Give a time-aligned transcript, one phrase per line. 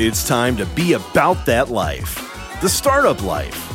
[0.00, 2.14] It's time to be about that life,
[2.60, 3.72] the startup life.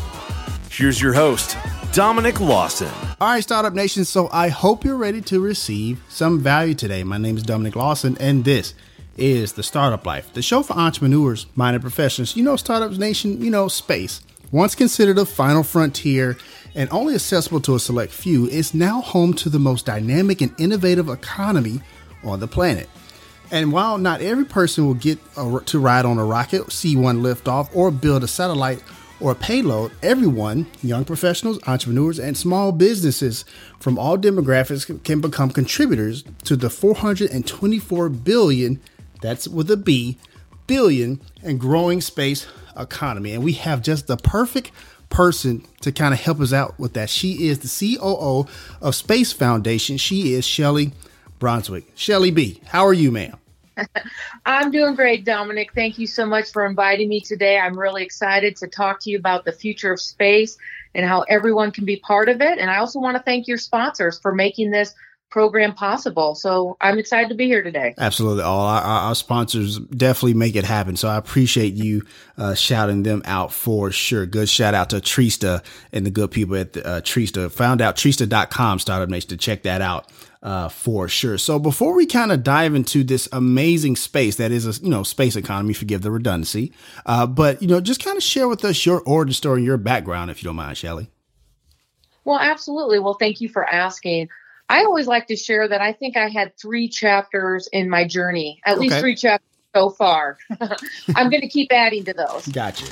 [0.71, 1.57] Here's your host,
[1.91, 2.87] Dominic Lawson.
[3.19, 4.05] All right, Startup Nation.
[4.05, 7.03] So I hope you're ready to receive some value today.
[7.03, 8.73] My name is Dominic Lawson, and this
[9.17, 12.37] is the Startup Life, the show for entrepreneurs, minded professionals.
[12.37, 14.21] You know, Startups Nation, you know, space.
[14.49, 16.37] Once considered a final frontier
[16.73, 20.57] and only accessible to a select few, is now home to the most dynamic and
[20.57, 21.81] innovative economy
[22.23, 22.87] on the planet.
[23.53, 27.21] And while not every person will get a, to ride on a rocket, see one
[27.21, 28.83] lift off, or build a satellite
[29.19, 33.45] or a payload, everyone, young professionals, entrepreneurs, and small businesses
[33.79, 38.81] from all demographics can become contributors to the 424 billion,
[39.21, 40.17] that's with a B,
[40.65, 43.33] billion and growing space economy.
[43.33, 44.71] And we have just the perfect
[45.09, 47.11] person to kind of help us out with that.
[47.11, 48.47] She is the COO
[48.81, 49.97] of Space Foundation.
[49.97, 50.91] She is Shelli
[51.37, 51.95] Brunswick.
[51.95, 53.37] Shelli B, how are you, ma'am?
[54.45, 55.73] I'm doing great, Dominic.
[55.73, 57.59] Thank you so much for inviting me today.
[57.59, 60.57] I'm really excited to talk to you about the future of space
[60.95, 62.59] and how everyone can be part of it.
[62.59, 64.93] And I also want to thank your sponsors for making this
[65.33, 66.35] program possible.
[66.35, 67.95] So I'm excited to be here today.
[67.97, 68.43] Absolutely.
[68.43, 70.95] All our, our sponsors definitely make it happen.
[70.95, 72.03] So I appreciate you
[72.37, 74.27] uh, shouting them out for sure.
[74.27, 77.51] Good shout out to Trista and the good people at the, uh, Trista.
[77.51, 80.07] Found out Trista.com startup nation to check that out.
[80.43, 81.37] Uh, for sure.
[81.37, 85.01] So before we kind of dive into this amazing space that is a you know
[85.01, 86.73] space economy, forgive the redundancy,
[87.05, 89.77] uh, but you know just kind of share with us your origin story and your
[89.77, 91.07] background, if you don't mind, Shelli.
[92.25, 92.99] Well, absolutely.
[92.99, 94.27] Well, thank you for asking.
[94.67, 98.59] I always like to share that I think I had three chapters in my journey,
[98.65, 98.81] at okay.
[98.81, 100.37] least three chapters so far.
[101.15, 102.47] I'm going to keep adding to those.
[102.47, 102.85] Gotcha.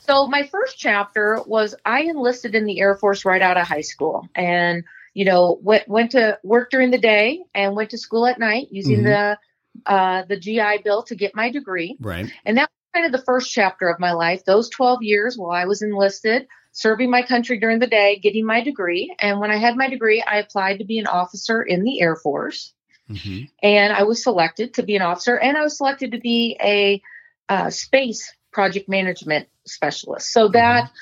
[0.00, 3.80] So, my first chapter was I enlisted in the Air Force right out of high
[3.80, 4.84] school and,
[5.14, 8.68] you know, went, went to work during the day and went to school at night
[8.70, 9.06] using mm-hmm.
[9.06, 9.38] the
[9.86, 11.96] uh, the GI Bill to get my degree.
[12.00, 12.30] Right.
[12.44, 14.44] And that was kind of the first chapter of my life.
[14.44, 18.62] Those 12 years while I was enlisted, serving my country during the day, getting my
[18.62, 19.14] degree.
[19.18, 22.16] And when I had my degree, I applied to be an officer in the Air
[22.16, 22.72] Force.
[23.10, 23.44] Mm-hmm.
[23.62, 27.02] And I was selected to be an officer, and I was selected to be a
[27.48, 30.32] uh, space project management specialist.
[30.32, 30.94] So that mm-hmm.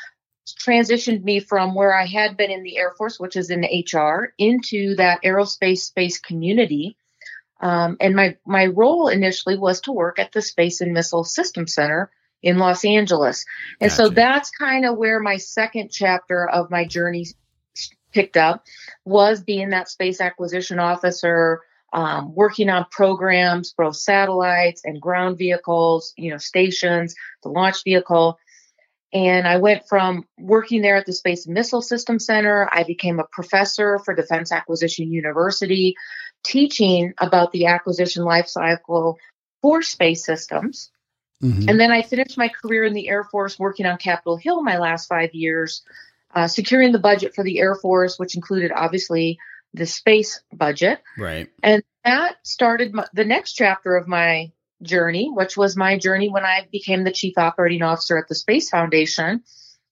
[0.47, 4.33] Transitioned me from where I had been in the Air Force, which is in HR,
[4.39, 6.97] into that aerospace space community.
[7.61, 11.75] Um, and my my role initially was to work at the Space and Missile Systems
[11.75, 12.11] Center
[12.43, 13.45] in Los Angeles.
[13.81, 14.03] And gotcha.
[14.03, 17.27] so that's kind of where my second chapter of my journey
[18.13, 18.65] picked up
[19.05, 21.61] was being that space acquisition officer,
[21.93, 28.39] um, working on programs, both satellites and ground vehicles, you know, stations, the launch vehicle.
[29.13, 32.69] And I went from working there at the Space and Missile System Center.
[32.73, 35.97] I became a professor for Defense Acquisition University,
[36.43, 39.17] teaching about the acquisition lifecycle
[39.61, 40.91] for space systems.
[41.43, 41.69] Mm-hmm.
[41.69, 44.79] And then I finished my career in the Air Force working on Capitol Hill my
[44.79, 45.83] last five years,
[46.35, 49.39] uh, securing the budget for the Air Force, which included obviously
[49.75, 51.03] the space budget.
[51.19, 51.51] Right.
[51.63, 54.53] And that started my, the next chapter of my
[54.83, 58.71] journey, which was my journey when I became the chief operating officer at the Space
[58.71, 59.43] Foundation.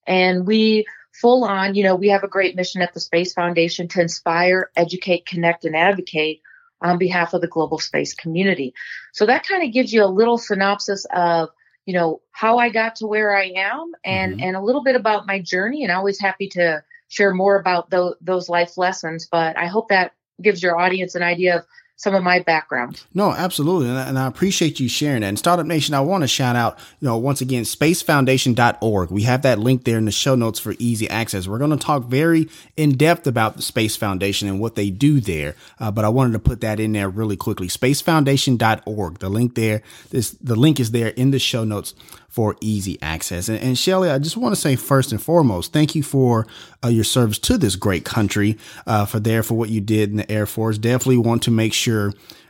[0.06, 3.88] And we full on, you know, we have a great mission at the Space Foundation
[3.88, 6.40] to inspire, educate, connect, and advocate
[6.82, 8.72] on behalf of the global space community.
[9.12, 11.50] So that kind of gives you a little synopsis of,
[11.84, 14.42] you know, how I got to where I am and, mm-hmm.
[14.42, 15.82] and a little bit about my journey.
[15.82, 19.28] And always happy to share more about those, those life lessons.
[19.30, 21.66] But I hope that gives your audience an idea of
[22.00, 23.02] some of my background.
[23.12, 23.90] No, absolutely.
[23.90, 25.26] And I appreciate you sharing that.
[25.28, 29.10] And Startup Nation, I want to shout out, you know, once again, spacefoundation.org.
[29.10, 31.46] We have that link there in the show notes for easy access.
[31.46, 35.20] We're going to talk very in depth about the Space Foundation and what they do
[35.20, 35.56] there.
[35.78, 37.68] Uh, but I wanted to put that in there really quickly.
[37.68, 39.18] Spacefoundation.org.
[39.18, 41.92] The link there, the link is there in the show notes
[42.30, 43.48] for easy access.
[43.48, 46.46] And, and Shelli, I just want to say first and foremost, thank you for
[46.82, 48.56] uh, your service to this great country,
[48.86, 50.78] uh, for there for what you did in the Air Force.
[50.78, 51.89] Definitely want to make sure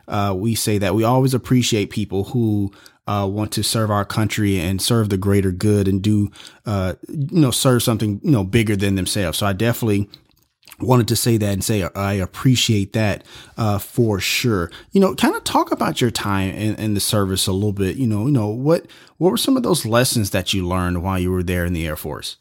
[0.07, 2.71] uh, we say that we always appreciate people who
[3.07, 6.31] uh, want to serve our country and serve the greater good and do,
[6.65, 9.37] uh, you know, serve something, you know, bigger than themselves.
[9.37, 10.09] So I definitely
[10.79, 13.23] wanted to say that and say I appreciate that
[13.57, 14.71] uh, for sure.
[14.91, 17.95] You know, kind of talk about your time in, in, the service a little bit.
[17.95, 18.85] You know, you know what
[19.17, 21.87] what were some of those lessons that you learned while you were there in the
[21.87, 22.37] Air Force?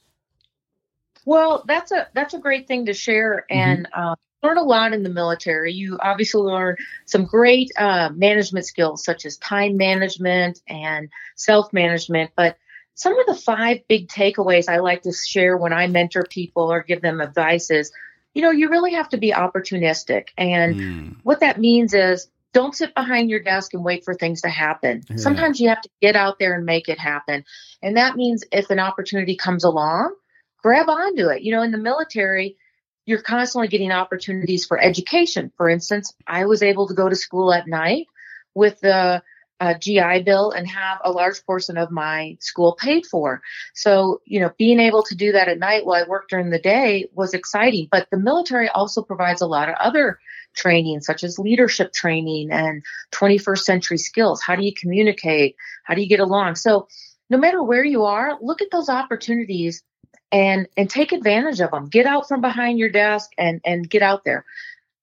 [1.25, 3.59] Well, that's a that's a great thing to share mm-hmm.
[3.59, 5.73] and uh, learn a lot in the military.
[5.73, 12.31] You obviously learn some great uh, management skills such as time management and self management,
[12.37, 12.57] but
[12.95, 16.83] some of the five big takeaways I like to share when I mentor people or
[16.83, 17.93] give them advice is
[18.35, 20.29] you know, you really have to be opportunistic.
[20.39, 21.17] And mm.
[21.23, 25.03] what that means is don't sit behind your desk and wait for things to happen.
[25.09, 25.17] Yeah.
[25.17, 27.45] Sometimes you have to get out there and make it happen.
[27.83, 30.15] And that means if an opportunity comes along,
[30.63, 31.43] grab onto it.
[31.43, 32.57] You know, in the military,
[33.06, 35.52] you're constantly getting opportunities for education.
[35.56, 38.06] For instance, I was able to go to school at night
[38.55, 39.23] with the
[39.61, 43.43] uh, GI Bill and have a large portion of my school paid for.
[43.75, 46.58] So, you know, being able to do that at night while I worked during the
[46.58, 47.88] day was exciting.
[47.91, 50.19] But the military also provides a lot of other
[50.56, 52.82] training, such as leadership training and
[53.12, 54.43] 21st century skills.
[54.43, 55.56] How do you communicate?
[55.85, 56.56] How do you get along?
[56.56, 56.88] So,
[57.29, 59.85] no matter where you are, look at those opportunities
[60.32, 61.88] and and take advantage of them.
[61.88, 64.44] Get out from behind your desk and and get out there.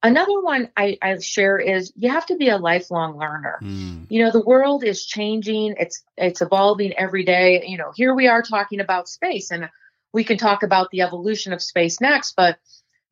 [0.04, 3.60] Another one I, I share is you have to be a lifelong learner.
[3.62, 4.06] Mm.
[4.10, 7.66] You know, the world is changing, it's it's evolving every day.
[7.68, 9.70] You know, here we are talking about space and
[10.14, 12.58] we can talk about the evolution of space next, but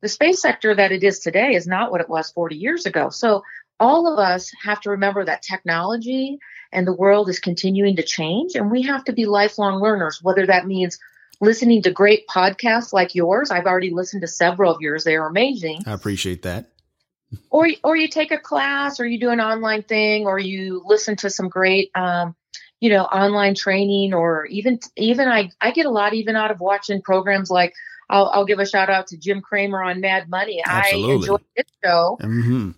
[0.00, 3.10] the space sector that it is today is not what it was 40 years ago.
[3.10, 3.42] So
[3.78, 6.38] all of us have to remember that technology
[6.72, 10.46] and the world is continuing to change and we have to be lifelong learners, whether
[10.46, 10.98] that means
[11.40, 13.50] listening to great podcasts like yours.
[13.50, 15.04] I've already listened to several of yours.
[15.04, 15.82] They are amazing.
[15.86, 16.70] I appreciate that
[17.50, 21.16] or or you take a class or you do an online thing or you listen
[21.16, 22.34] to some great um,
[22.80, 26.60] you know online training or even even I I get a lot even out of
[26.60, 27.74] watching programs like
[28.08, 30.62] I'll, I'll give a shout out to Jim Cramer on Mad Money.
[30.64, 31.12] Absolutely.
[31.12, 32.18] I enjoy his show.
[32.22, 32.70] Mm-hmm.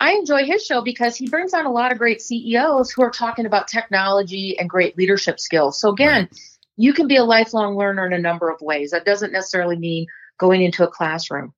[0.00, 3.10] I enjoy his show because he brings on a lot of great CEOs who are
[3.10, 5.78] talking about technology and great leadership skills.
[5.78, 6.40] So again, right.
[6.80, 8.90] You can be a lifelong learner in a number of ways.
[8.90, 10.06] That doesn't necessarily mean
[10.38, 11.52] going into a classroom.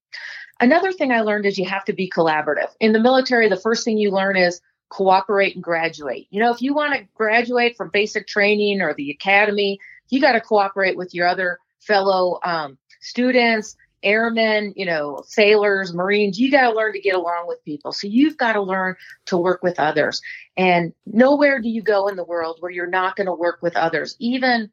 [0.61, 2.71] Another thing I learned is you have to be collaborative.
[2.81, 6.27] In the military, the first thing you learn is cooperate and graduate.
[6.31, 9.79] You know, if you want to graduate from basic training or the academy,
[10.11, 16.39] you got to cooperate with your other fellow um, students, airmen, you know, sailors, marines.
[16.39, 17.93] You got to learn to get along with people.
[17.93, 18.97] So you've got to learn
[19.27, 20.21] to work with others.
[20.57, 23.77] And nowhere do you go in the world where you're not going to work with
[23.77, 24.71] others, even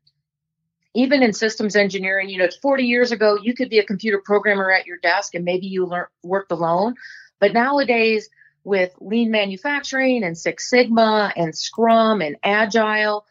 [0.93, 4.71] even in systems engineering, you know, 40 years ago, you could be a computer programmer
[4.71, 6.95] at your desk and maybe you learn, worked alone.
[7.39, 8.29] But nowadays,
[8.63, 13.25] with lean manufacturing and Six Sigma and Scrum and Agile,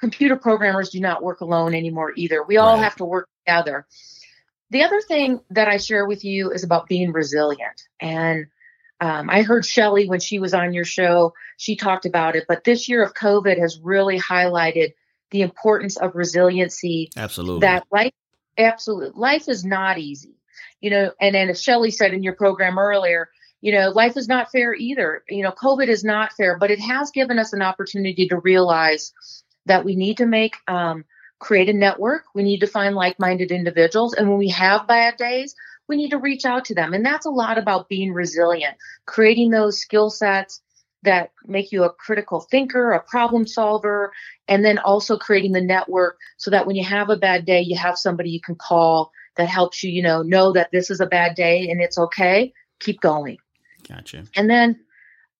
[0.00, 2.42] computer programmers do not work alone anymore either.
[2.42, 2.84] We all right.
[2.84, 3.86] have to work together.
[4.70, 7.82] The other thing that I share with you is about being resilient.
[8.00, 8.46] And
[9.00, 12.64] um, I heard Shelly when she was on your show, she talked about it, but
[12.64, 14.92] this year of COVID has really highlighted
[15.30, 17.10] the importance of resiliency.
[17.16, 17.60] Absolutely.
[17.60, 18.12] That life,
[18.56, 20.34] absolutely, life is not easy.
[20.80, 23.28] You know, and then as Shelly said in your program earlier,
[23.60, 25.24] you know, life is not fair either.
[25.28, 29.12] You know, COVID is not fair, but it has given us an opportunity to realize
[29.66, 31.04] that we need to make, um,
[31.40, 32.24] create a network.
[32.34, 34.14] We need to find like minded individuals.
[34.14, 35.54] And when we have bad days,
[35.88, 36.92] we need to reach out to them.
[36.92, 38.76] And that's a lot about being resilient,
[39.06, 40.60] creating those skill sets
[41.02, 44.12] that make you a critical thinker, a problem solver,
[44.48, 47.76] and then also creating the network so that when you have a bad day, you
[47.76, 51.06] have somebody you can call that helps you, you know, know that this is a
[51.06, 52.52] bad day and it's okay.
[52.80, 53.38] Keep going.
[53.88, 54.24] Gotcha.
[54.34, 54.80] And then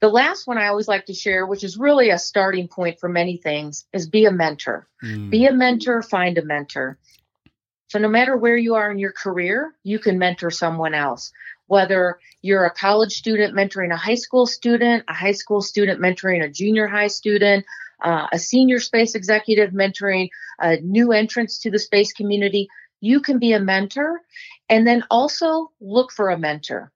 [0.00, 3.08] the last one I always like to share, which is really a starting point for
[3.08, 4.86] many things, is be a mentor.
[5.04, 5.30] Mm.
[5.30, 6.98] Be a mentor, find a mentor.
[7.88, 11.32] So no matter where you are in your career, you can mentor someone else
[11.68, 16.44] whether you're a college student mentoring a high school student, a high school student mentoring
[16.44, 17.64] a junior high student,
[18.02, 20.28] uh, a senior space executive mentoring
[20.60, 22.68] a new entrance to the space community,
[23.00, 24.20] you can be a mentor
[24.68, 26.92] and then also look for a mentor.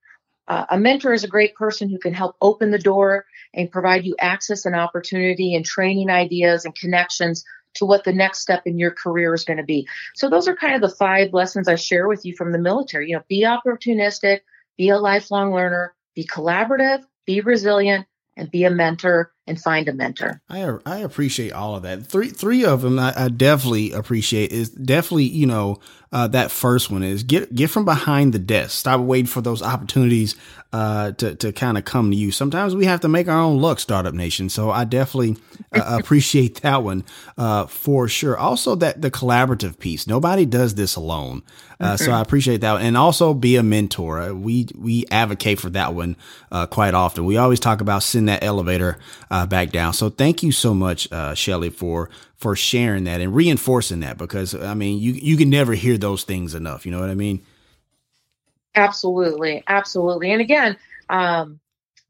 [0.49, 3.25] Uh, a mentor is a great person who can help open the door
[3.55, 8.41] and provide you access and opportunity and training ideas and connections to what the next
[8.41, 9.87] step in your career is going to be.
[10.15, 13.11] So those are kind of the five lessons I share with you from the military.
[13.11, 14.41] You know, be opportunistic,
[14.77, 19.93] be a lifelong learner, be collaborative, be resilient, and be a mentor and find a
[19.93, 20.41] mentor.
[20.49, 22.07] I I appreciate all of that.
[22.07, 25.81] Three three of them I, I definitely appreciate is definitely you know
[26.13, 28.79] uh, that first one is get get from behind the desk.
[28.79, 30.37] Stop waiting for those opportunities
[30.73, 32.31] uh, to to kind of come to you.
[32.31, 34.49] Sometimes we have to make our own luck, startup nation.
[34.49, 37.05] So I definitely uh, appreciate that one
[37.37, 38.37] uh, for sure.
[38.37, 40.07] Also, that the collaborative piece.
[40.07, 41.43] Nobody does this alone.
[41.81, 44.33] Uh, so I appreciate that, and also be a mentor.
[44.35, 46.17] We we advocate for that one
[46.53, 47.25] uh, quite often.
[47.25, 48.99] We always talk about send that elevator
[49.49, 49.93] back down.
[49.93, 54.75] So thank you so much, Shelli, for for sharing that and reinforcing that because I
[54.75, 56.85] mean you you can never hear those things enough.
[56.85, 57.43] You know what I mean?
[58.75, 60.33] Absolutely, absolutely.
[60.33, 60.77] And again,
[61.09, 61.61] um,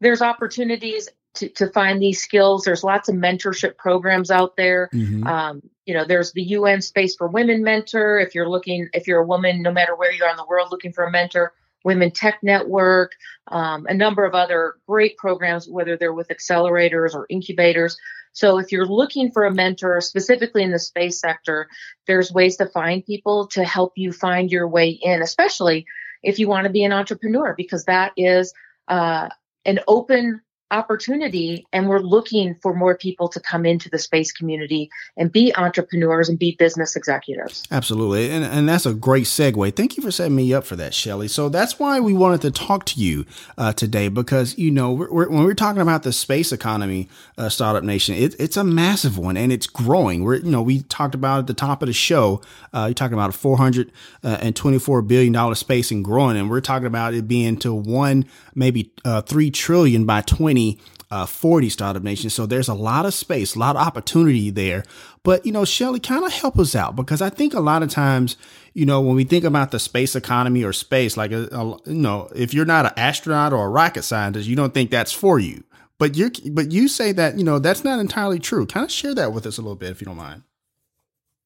[0.00, 2.64] there's opportunities to, to find these skills.
[2.64, 4.88] There's lots of mentorship programs out there.
[4.92, 5.26] Mm-hmm.
[5.26, 8.18] Um, you know, there's the UN Space for Women mentor.
[8.20, 10.68] If you're looking, if you're a woman, no matter where you are in the world,
[10.70, 11.52] looking for a mentor,
[11.84, 13.12] Women Tech Network,
[13.48, 17.96] um, a number of other great programs, whether they're with accelerators or incubators.
[18.32, 21.68] So if you're looking for a mentor, specifically in the space sector,
[22.06, 25.86] there's ways to find people to help you find your way in, especially
[26.22, 28.54] if you want to be an entrepreneur, because that is
[28.88, 29.28] uh,
[29.64, 30.40] an open
[30.72, 35.54] opportunity and we're looking for more people to come into the space community and be
[35.54, 37.62] entrepreneurs and be business executives.
[37.70, 38.30] Absolutely.
[38.30, 39.76] And, and that's a great segue.
[39.76, 41.28] Thank you for setting me up for that, Shelli.
[41.28, 43.26] So that's why we wanted to talk to you
[43.58, 47.50] uh, today because, you know, we're, we're, when we're talking about the space economy, uh,
[47.50, 50.24] Startup Nation, it, it's a massive one and it's growing.
[50.24, 52.40] We're, you know, we talked about at the top of the show,
[52.72, 56.38] uh, you're talking about a $424 uh, space and growing.
[56.38, 58.24] And we're talking about it being to one,
[58.54, 60.61] maybe uh, 3 trillion by 20
[61.10, 62.30] uh, 40 startup nation.
[62.30, 64.82] So there's a lot of space, a lot of opportunity there.
[65.22, 67.90] But, you know, Shelli, kind of help us out because I think a lot of
[67.90, 68.36] times,
[68.72, 72.00] you know, when we think about the space economy or space, like, a, a, you
[72.00, 75.38] know, if you're not an astronaut or a rocket scientist, you don't think that's for
[75.38, 75.62] you.
[75.98, 78.66] But you but you say that, you know, that's not entirely true.
[78.66, 80.42] Kind of share that with us a little bit, if you don't mind.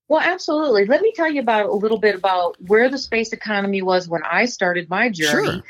[0.08, 0.86] Well, absolutely.
[0.86, 4.22] Let me tell you about a little bit about where the space economy was when
[4.22, 5.64] I started my journey sure.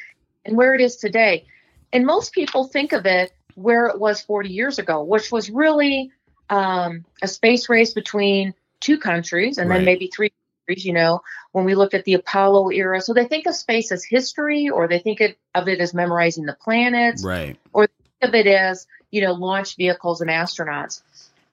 [0.44, 1.46] and where it is today.
[1.92, 6.12] And most people think of it where it was 40 years ago, which was really
[6.48, 9.76] um, a space race between two countries and right.
[9.76, 10.30] then maybe three
[10.66, 11.22] countries, you know,
[11.52, 13.00] when we look at the Apollo era.
[13.00, 15.20] So they think of space as history or they think
[15.54, 17.24] of it as memorizing the planets.
[17.24, 17.58] Right.
[17.72, 21.02] Or think of it as, you know, launch vehicles and astronauts.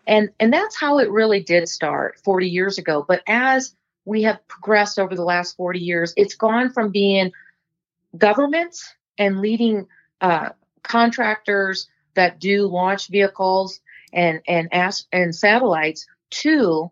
[0.05, 3.05] And and that's how it really did start 40 years ago.
[3.07, 7.31] But as we have progressed over the last 40 years, it's gone from being
[8.17, 9.87] governments and leading
[10.19, 10.49] uh,
[10.83, 13.79] contractors that do launch vehicles
[14.11, 14.69] and and
[15.11, 16.91] and satellites to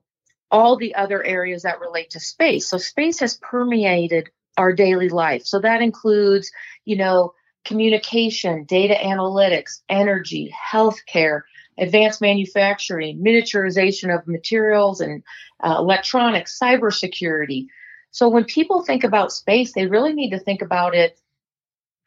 [0.49, 2.67] all the other areas that relate to space.
[2.67, 5.45] So space has permeated our daily life.
[5.45, 6.51] So that includes,
[6.83, 7.33] you know,
[7.63, 11.43] communication, data analytics, energy, healthcare,
[11.77, 15.23] advanced manufacturing, miniaturization of materials and
[15.63, 17.67] uh, electronics, cybersecurity.
[18.11, 21.17] So when people think about space, they really need to think about it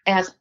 [0.07, 0.35] as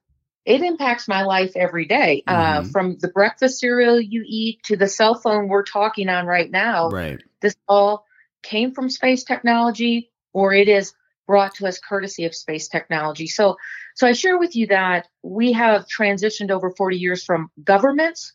[0.45, 2.23] it impacts my life every day.
[2.27, 2.65] Uh, mm-hmm.
[2.65, 6.51] Uh, from the breakfast cereal you eat to the cell phone we're talking on right
[6.51, 6.89] now.
[6.89, 7.21] Right.
[7.41, 8.05] This all
[8.41, 10.93] came from space technology or it is
[11.25, 13.27] brought to us courtesy of space technology.
[13.27, 13.57] So,
[13.95, 18.33] so I share with you that we have transitioned over 40 years from governments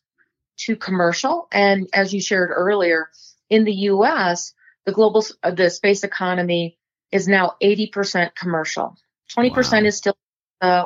[0.59, 1.49] to commercial.
[1.53, 3.11] And as you shared earlier,
[3.51, 4.55] in the U.S.,
[4.87, 6.79] the global, uh, the space economy
[7.13, 8.97] is now 80% commercial.
[9.37, 9.87] 20% wow.
[9.87, 10.17] is still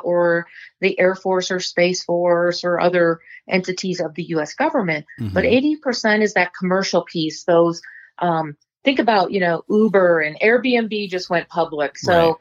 [0.03, 0.47] or
[0.81, 4.53] the Air Force or Space Force or other entities of the U.S.
[4.53, 5.05] government.
[5.19, 5.33] Mm-hmm.
[5.33, 7.43] But 80% is that commercial piece.
[7.43, 7.81] Those,
[8.19, 11.97] um, think about, you know, Uber and Airbnb just went public.
[11.97, 12.35] So right.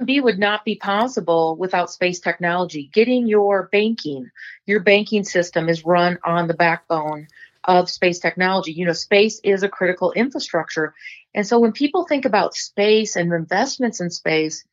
[0.00, 2.90] Airbnb would not be possible without space technology.
[2.92, 4.30] Getting your banking,
[4.66, 7.28] your banking system is run on the backbone
[7.64, 8.72] of space technology.
[8.72, 10.94] You know, space is a critical infrastructure.
[11.34, 14.64] And so when people think about space and investments in space,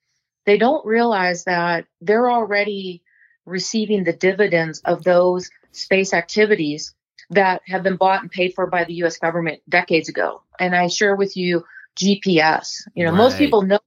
[0.48, 3.04] they don't realize that they're already
[3.46, 6.96] receiving the dividends of those space activities
[7.30, 10.42] that have been bought and paid for by the US government decades ago.
[10.58, 11.66] And I share with you
[11.98, 12.88] GPS.
[12.96, 13.18] You know, right.
[13.18, 13.80] most people know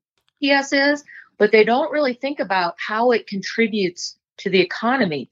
[0.43, 1.03] GPS is,
[1.39, 5.31] but they don't really think about how it contributes to the economy.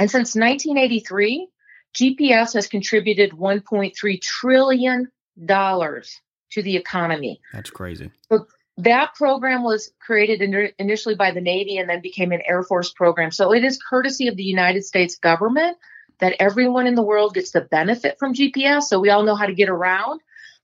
[0.00, 1.46] And since 1983,
[1.94, 5.08] GPS has contributed 1.3 trillion
[5.44, 6.20] dollars
[6.50, 7.40] to the economy.
[7.52, 8.10] That's crazy.
[8.28, 8.46] So
[8.78, 12.90] that program was created in, initially by the Navy and then became an Air Force
[12.90, 13.30] program.
[13.30, 15.76] So it is courtesy of the United States government
[16.18, 18.84] that everyone in the world gets to benefit from GPS.
[18.84, 20.20] So we all know how to get around,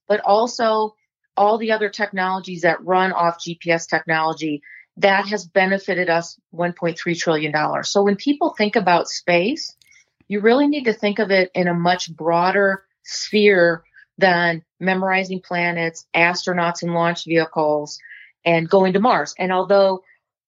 [0.06, 0.94] but also
[1.36, 4.62] all the other technologies that run off GPS technology
[4.96, 7.84] that has benefited us $1.3 trillion.
[7.84, 9.76] So when people think about space,
[10.26, 13.84] you really need to think of it in a much broader sphere
[14.18, 17.98] than memorizing planets, astronauts and launch vehicles,
[18.44, 19.34] and going to Mars.
[19.38, 20.02] And although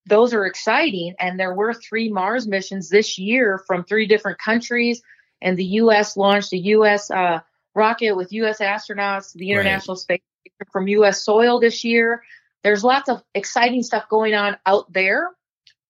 [0.05, 5.01] those are exciting, and there were three Mars missions this year from three different countries,
[5.41, 6.17] and the U.S.
[6.17, 7.09] launched a U.S.
[7.09, 7.39] Uh,
[7.73, 8.59] rocket with U.S.
[8.59, 10.01] astronauts, the International right.
[10.01, 11.23] Space Station from U.S.
[11.23, 12.23] soil this year.
[12.63, 15.29] There's lots of exciting stuff going on out there,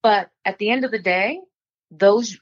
[0.04, 1.40] but at the end of the day,
[1.90, 2.38] those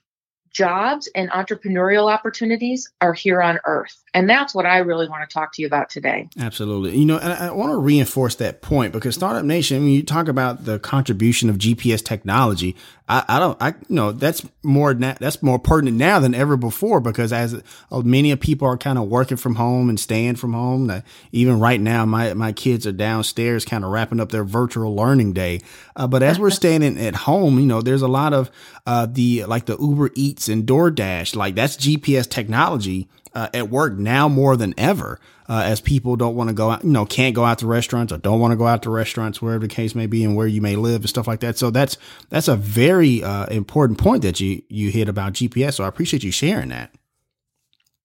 [0.51, 4.03] jobs and entrepreneurial opportunities are here on earth.
[4.13, 6.29] And that's what I really want to talk to you about today.
[6.39, 6.97] Absolutely.
[6.97, 10.27] You know, and I want to reinforce that point because Startup Nation, when you talk
[10.27, 12.75] about the contribution of GPS technology,
[13.09, 17.01] I, I don't, I, you know, that's more, that's more pertinent now than ever before
[17.01, 17.61] because as
[17.91, 21.81] uh, many people are kind of working from home and staying from home, even right
[21.81, 25.59] now, my, my kids are downstairs kind of wrapping up their virtual learning day.
[25.95, 28.51] Uh, but as we're staying at home, you know, there's a lot of,
[28.85, 33.93] uh, the, like the Uber Eats and DoorDash, like that's GPS technology uh, at work
[33.93, 37.33] now more than ever, uh, as people don't want to go out, you know, can't
[37.33, 39.95] go out to restaurants or don't want to go out to restaurants, wherever the case
[39.95, 41.57] may be, and where you may live and stuff like that.
[41.57, 41.97] So that's
[42.29, 45.73] that's a very uh, important point that you you hit about GPS.
[45.73, 46.93] So I appreciate you sharing that.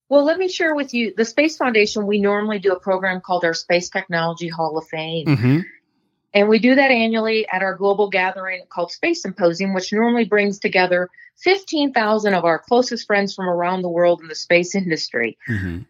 [0.08, 2.06] Well, let me share with you the Space Foundation.
[2.06, 5.26] We normally do a program called our Space Technology Hall of Fame.
[5.26, 5.60] Mm-hmm.
[6.32, 10.58] And we do that annually at our global gathering called Space Symposium, which normally brings
[10.58, 11.08] together
[11.38, 15.38] 15,000 of our closest friends from around the world in the space industry.
[15.48, 15.82] Mm-hmm.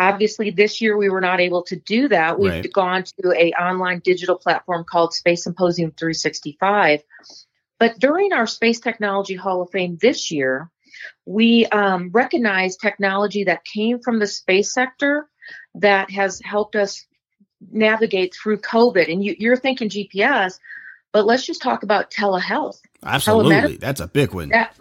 [0.00, 2.38] Obviously, this year we were not able to do that.
[2.38, 2.72] We've right.
[2.72, 7.02] gone to a online digital platform called Space Symposium 365.
[7.78, 10.70] But during our Space Technology Hall of Fame this year,
[11.26, 15.28] we um, recognized technology that came from the space sector
[15.74, 17.04] that has helped us
[17.70, 19.12] navigate through COVID.
[19.12, 20.58] And you, are thinking GPS,
[21.12, 22.80] but let's just talk about telehealth.
[23.02, 23.76] Absolutely.
[23.76, 24.48] That's a big one.
[24.48, 24.74] That,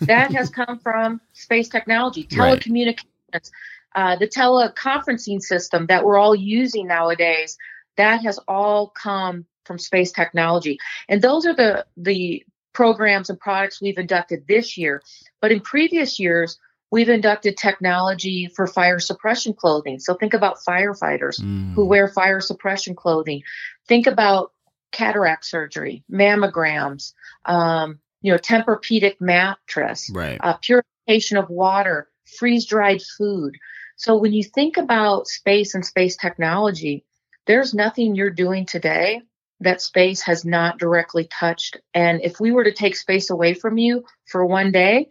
[0.00, 3.50] that has come from space technology, telecommunications, right.
[3.98, 7.56] Uh, the teleconferencing system that we're all using nowadays.
[7.96, 10.78] That has all come from space technology.
[11.08, 15.02] And those are the, the programs and products we've inducted this year.
[15.40, 16.58] But in previous years,
[16.90, 19.98] We've inducted technology for fire suppression clothing.
[19.98, 21.74] So think about firefighters mm.
[21.74, 23.42] who wear fire suppression clothing.
[23.86, 24.52] Think about
[24.90, 27.12] cataract surgery, mammograms,
[27.44, 30.38] um, you know, Tempur-Pedic mattress, right.
[30.40, 33.56] uh, purification of water, freeze-dried food.
[33.98, 37.04] So when you think about space and space technology,
[37.46, 39.22] there's nothing you're doing today
[39.60, 41.76] that space has not directly touched.
[41.92, 45.08] And if we were to take space away from you for one day,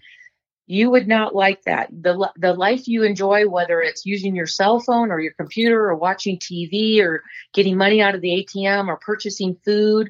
[0.67, 1.89] you would not like that.
[1.91, 5.95] The, the life you enjoy, whether it's using your cell phone or your computer or
[5.95, 10.09] watching TV or getting money out of the ATM or purchasing food,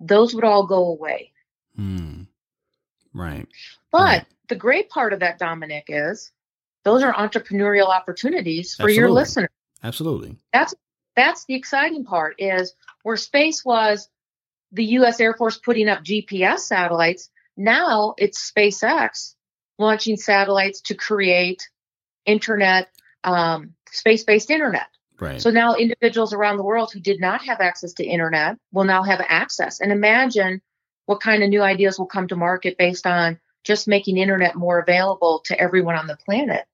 [0.00, 1.30] those would all go away.
[1.78, 2.26] Mm.
[3.14, 3.46] Right.
[3.92, 4.26] But right.
[4.48, 6.32] the great part of that, Dominic, is
[6.86, 8.96] those are entrepreneurial opportunities for Absolutely.
[8.96, 9.48] your listeners.
[9.82, 10.36] Absolutely.
[10.52, 10.72] That's
[11.16, 14.08] that's the exciting part is where space was
[14.70, 19.34] the US Air Force putting up GPS satellites, now it's SpaceX
[19.78, 21.68] launching satellites to create
[22.24, 22.88] internet,
[23.24, 24.86] um, space based internet.
[25.18, 25.42] Right.
[25.42, 29.02] So now individuals around the world who did not have access to internet will now
[29.02, 29.80] have access.
[29.80, 30.62] And imagine
[31.06, 34.78] what kind of new ideas will come to market based on just making internet more
[34.78, 36.64] available to everyone on the planet.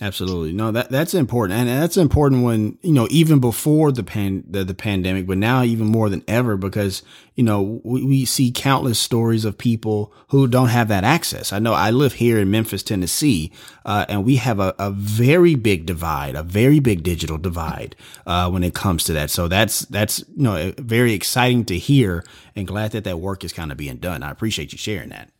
[0.00, 0.52] Absolutely.
[0.52, 1.58] No, that that's important.
[1.58, 5.64] And that's important when, you know, even before the pan the, the pandemic, but now
[5.64, 7.02] even more than ever because,
[7.34, 11.52] you know, we, we see countless stories of people who don't have that access.
[11.52, 13.50] I know I live here in Memphis, Tennessee,
[13.84, 18.48] uh, and we have a, a very big divide, a very big digital divide, uh,
[18.48, 19.30] when it comes to that.
[19.30, 23.52] So that's, that's, you know, very exciting to hear and glad that that work is
[23.52, 24.22] kind of being done.
[24.22, 25.32] I appreciate you sharing that.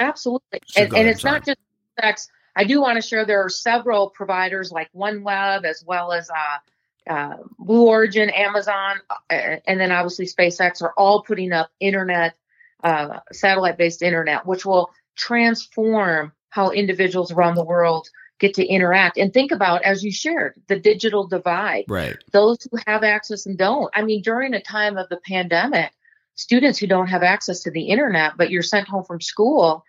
[0.00, 0.60] Absolutely.
[0.76, 1.58] and, and it's not just
[2.00, 6.30] sex I do want to share there are several providers like OneWeb as well as
[6.30, 8.96] uh, uh, Blue Origin, Amazon,
[9.30, 12.34] uh, and then obviously SpaceX are all putting up internet,
[12.82, 19.18] uh, satellite based internet, which will transform how individuals around the world get to interact.
[19.18, 21.84] And think about as you shared the digital divide.
[21.88, 22.16] Right.
[22.32, 23.90] Those who have access and don't.
[23.94, 25.92] I mean during a time of the pandemic
[26.34, 29.84] students who don't have access to the internet but you're sent home from school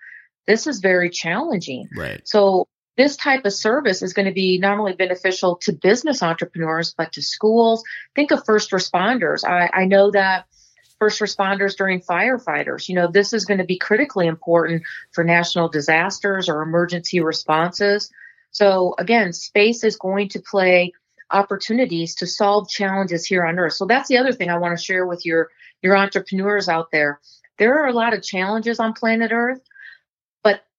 [0.48, 1.90] this is very challenging.
[1.96, 2.28] Right.
[2.28, 6.96] So this type of service is going to be not only beneficial to business entrepreneurs,
[6.98, 7.84] but to schools.
[8.16, 9.48] Think of first responders.
[9.48, 10.46] I, I know that
[11.00, 15.70] first responders during firefighters, you know, this is going to be critically important for national
[15.70, 18.12] disasters or emergency responses.
[18.50, 20.94] So again, space is going to play
[21.30, 23.74] opportunities to solve challenges here on earth.
[23.74, 25.50] So that's the other thing I want to share with your
[25.84, 27.20] your entrepreneurs out there.
[27.60, 29.62] There are a lot of challenges on planet Earth,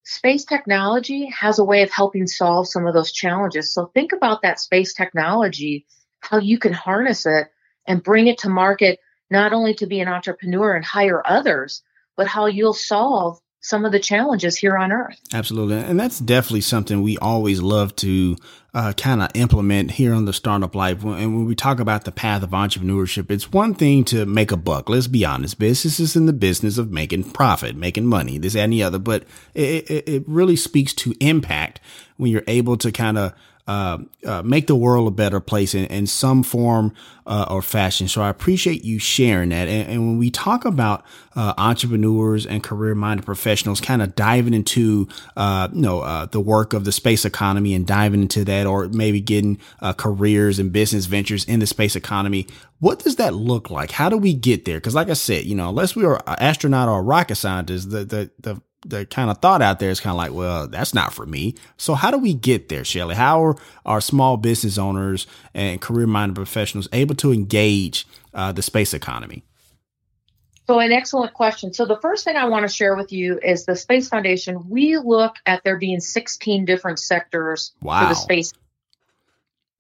[0.09, 3.75] space technology has a way of helping solve some of those challenges.
[3.75, 5.85] So think about that space technology,
[6.21, 7.49] how you can harness it
[7.87, 11.83] and bring it to market, not only to be an entrepreneur and hire others,
[12.17, 15.19] but how you'll solve some of the challenges here on earth.
[15.33, 15.79] Absolutely.
[15.79, 18.37] And that's definitely something we always love to
[18.73, 21.03] uh, kind of implement here on the startup life.
[21.03, 24.57] And when we talk about the path of entrepreneurship, it's one thing to make a
[24.57, 24.89] buck.
[24.89, 25.59] Let's be honest.
[25.59, 28.99] Business is in the business of making profit, making money, this and the other.
[28.99, 31.81] But it, it, it really speaks to impact
[32.17, 33.35] when you're able to kind of
[33.69, 36.95] uh, uh, make the world a better place in, in some form
[37.27, 38.09] uh, or fashion.
[38.09, 39.69] So I appreciate you sharing that.
[39.69, 41.05] And, and when we talk about
[41.37, 46.87] uh, entrepreneurs and career-minded professionals, kind of diving into uh, you know the work of
[46.87, 49.59] the space economy and diving into that, or maybe getting
[49.99, 52.47] careers and business ventures in the space economy.
[52.81, 53.91] What does that look like?
[53.91, 54.79] How do we get there?
[54.79, 58.31] Because, like I said, you know, unless we are astronaut or rocket scientist, the the
[58.41, 61.27] the the kind of thought out there is kind of like, well, that's not for
[61.27, 61.55] me.
[61.77, 63.15] So how do we get there, Shelli?
[63.15, 68.95] How are our small business owners and career-minded professionals able to engage uh, the space
[68.95, 69.43] economy?
[70.69, 71.73] So, an excellent question.
[71.73, 74.69] So, the first thing I want to share with you is the Space Foundation.
[74.69, 78.03] We look at there being 16 different sectors wow.
[78.03, 78.53] for the space.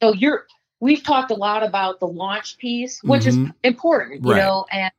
[0.02, 0.46] So, you're
[0.80, 3.46] we've talked a lot about the launch piece, which mm-hmm.
[3.46, 4.38] is important, you right.
[4.38, 4.90] know, and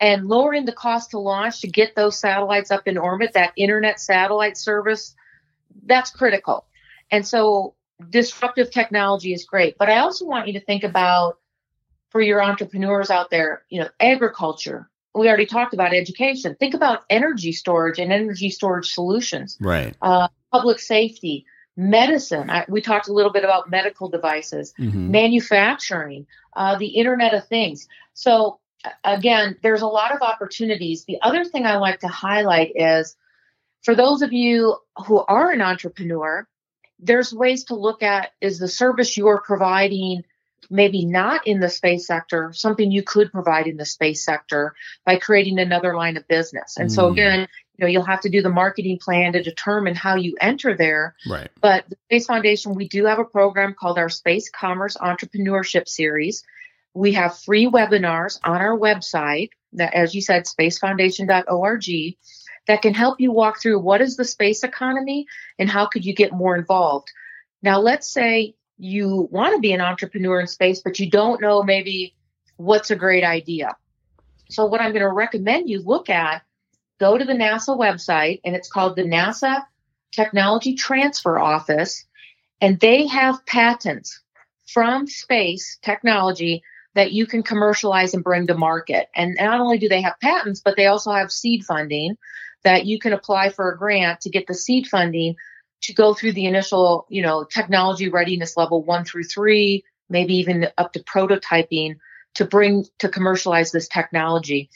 [0.00, 4.00] and lowering the cost to launch to get those satellites up in orbit, that internet
[4.00, 5.14] satellite service,
[5.86, 6.66] that's critical.
[7.10, 7.74] And so
[8.10, 9.76] disruptive technology is great.
[9.78, 11.38] But I also want you to think about
[12.10, 14.88] for your entrepreneurs out there, you know, agriculture.
[15.14, 16.54] We already talked about education.
[16.54, 19.58] Think about energy storage and energy storage solutions.
[19.60, 19.96] Right.
[20.00, 21.44] Uh, public safety,
[21.76, 22.50] medicine.
[22.50, 25.10] I, we talked a little bit about medical devices, mm-hmm.
[25.10, 27.88] manufacturing, uh, the Internet of Things.
[28.14, 28.60] So
[29.04, 31.04] again, there's a lot of opportunities.
[31.04, 33.16] The other thing I like to highlight is
[33.82, 36.46] for those of you who are an entrepreneur,
[36.98, 40.24] there's ways to look at is the service you're providing
[40.70, 44.74] maybe not in the space sector, something you could provide in the space sector
[45.06, 46.76] by creating another line of business.
[46.76, 46.94] And mm.
[46.94, 50.36] so again, you know, you'll have to do the marketing plan to determine how you
[50.40, 51.14] enter there.
[51.28, 51.48] Right.
[51.60, 56.44] But the Space Foundation, we do have a program called our Space Commerce Entrepreneurship Series.
[56.94, 62.16] We have free webinars on our website that, as you said, spacefoundation.org
[62.66, 65.26] that can help you walk through what is the space economy
[65.58, 67.08] and how could you get more involved.
[67.62, 71.62] Now, let's say you want to be an entrepreneur in space, but you don't know
[71.62, 72.14] maybe
[72.56, 73.76] what's a great idea.
[74.50, 76.42] So, what I'm going to recommend you look at,
[77.00, 79.62] go to the NASA website, and it's called the NASA
[80.12, 82.06] Technology Transfer Office,
[82.60, 84.20] and they have patents
[84.66, 86.62] from space technology
[86.98, 89.08] that you can commercialize and bring to market.
[89.14, 92.16] And not only do they have patents, but they also have seed funding
[92.64, 95.36] that you can apply for a grant to get the seed funding
[95.82, 100.66] to go through the initial, you know, technology readiness level one through three, maybe even
[100.76, 101.94] up to prototyping
[102.34, 104.68] to bring to commercialize this technology.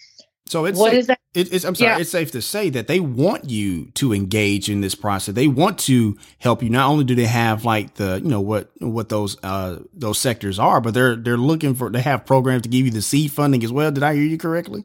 [0.53, 1.19] So it's what safe, is that?
[1.33, 1.93] It, it's, I'm sorry.
[1.93, 1.99] Yeah.
[1.99, 5.35] It's safe to say that they want you to engage in this process.
[5.35, 6.69] They want to help you.
[6.69, 10.59] Not only do they have like the you know what what those uh those sectors
[10.59, 13.65] are, but they're they're looking for they have programs to give you the seed funding
[13.65, 13.91] as well.
[13.91, 14.85] Did I hear you correctly?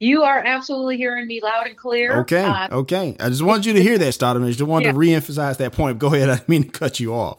[0.00, 2.20] You are absolutely hearing me loud and clear.
[2.20, 3.14] Okay, uh, okay.
[3.20, 4.46] I just wanted you to hear that, Stoudemire.
[4.46, 4.92] I just wanted yeah.
[4.92, 5.98] to reemphasize that point.
[5.98, 6.30] Go ahead.
[6.30, 7.38] I didn't mean to cut you off.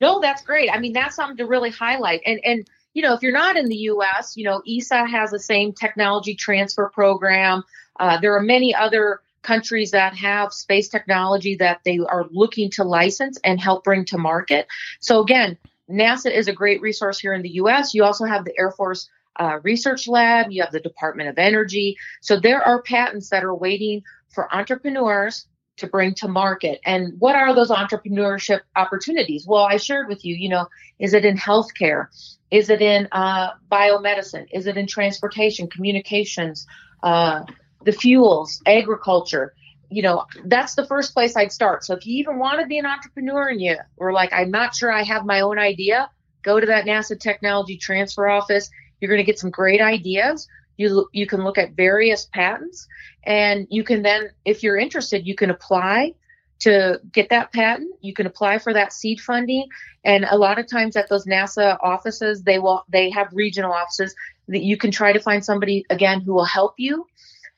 [0.00, 0.70] No, that's great.
[0.70, 2.20] I mean, that's something to really highlight.
[2.24, 5.38] And and you know, if you're not in the U.S., you know, ESA has the
[5.38, 7.62] same technology transfer program.
[8.00, 12.84] Uh, there are many other countries that have space technology that they are looking to
[12.84, 14.66] license and help bring to market.
[14.98, 15.58] So again,
[15.90, 17.92] NASA is a great resource here in the U.S.
[17.92, 20.50] You also have the Air Force uh, Research Lab.
[20.50, 21.98] You have the Department of Energy.
[22.22, 26.80] So there are patents that are waiting for entrepreneurs to bring to market.
[26.86, 29.46] And what are those entrepreneurship opportunities?
[29.46, 32.06] Well, I shared with you, you know, is it in healthcare?
[32.50, 34.46] Is it in uh, biomedicine?
[34.52, 36.66] Is it in transportation, communications,
[37.02, 37.42] uh,
[37.84, 39.54] the fuels, agriculture?
[39.90, 41.84] You know, that's the first place I'd start.
[41.84, 44.74] So if you even want to be an entrepreneur and you were like, I'm not
[44.74, 46.10] sure I have my own idea,
[46.42, 48.70] go to that NASA Technology Transfer Office.
[49.00, 50.48] You're going to get some great ideas.
[50.76, 52.86] You you can look at various patents,
[53.24, 56.14] and you can then, if you're interested, you can apply
[56.60, 57.94] to get that patent.
[58.00, 59.68] You can apply for that seed funding,
[60.04, 64.14] and a lot of times at those NASA offices, they will they have regional offices
[64.48, 67.06] that you can try to find somebody again who will help you.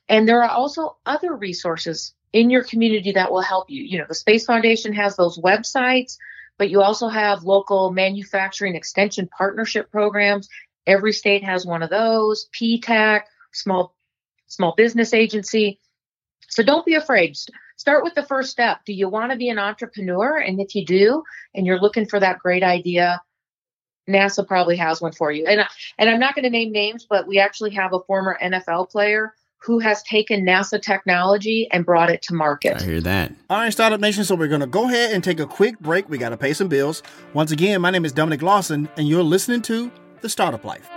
[0.08, 3.82] And there are also other resources in your community that will help you.
[3.82, 6.16] You know, the Space Foundation has those websites,
[6.56, 10.48] but you also have local manufacturing extension partnership programs.
[10.86, 12.48] Every state has one of those.
[12.58, 13.94] PTAC, small
[14.46, 15.78] small business agency.
[16.48, 17.36] So don't be afraid
[17.78, 18.80] start with the first step.
[18.84, 20.36] Do you want to be an entrepreneur?
[20.36, 21.22] And if you do,
[21.54, 23.22] and you're looking for that great idea,
[24.08, 25.46] NASA probably has one for you.
[25.46, 25.62] And
[25.98, 29.32] and I'm not going to name names, but we actually have a former NFL player
[29.60, 32.80] who has taken NASA technology and brought it to market.
[32.80, 33.32] I hear that.
[33.50, 34.24] All right, Startup Nation.
[34.24, 36.08] So we're going to go ahead and take a quick break.
[36.08, 37.02] We got to pay some bills.
[37.34, 40.88] Once again, my name is Dominic Lawson, and you're listening to The Startup Life.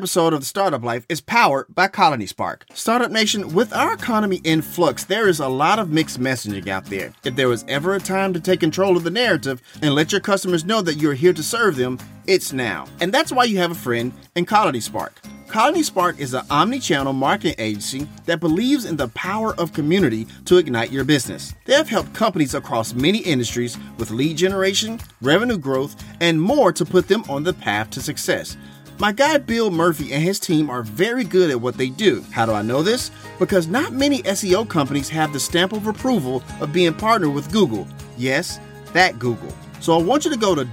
[0.00, 2.64] Episode of the Startup Life is powered by Colony Spark.
[2.72, 6.86] Startup Nation, with our economy in flux, there is a lot of mixed messaging out
[6.86, 7.12] there.
[7.22, 10.22] If there was ever a time to take control of the narrative and let your
[10.22, 12.86] customers know that you're here to serve them, it's now.
[13.02, 15.20] And that's why you have a friend in Colony Spark.
[15.48, 20.58] Colony Spark is an omni-channel marketing agency that believes in the power of community to
[20.58, 21.52] ignite your business.
[21.66, 26.84] They have helped companies across many industries with lead generation, revenue growth, and more to
[26.84, 28.56] put them on the path to success.
[29.00, 32.22] My guy Bill Murphy and his team are very good at what they do.
[32.32, 33.10] How do I know this?
[33.38, 37.88] Because not many SEO companies have the stamp of approval of being partnered with Google.
[38.18, 38.60] Yes,
[38.92, 39.56] that Google.
[39.80, 40.66] So I want you to go to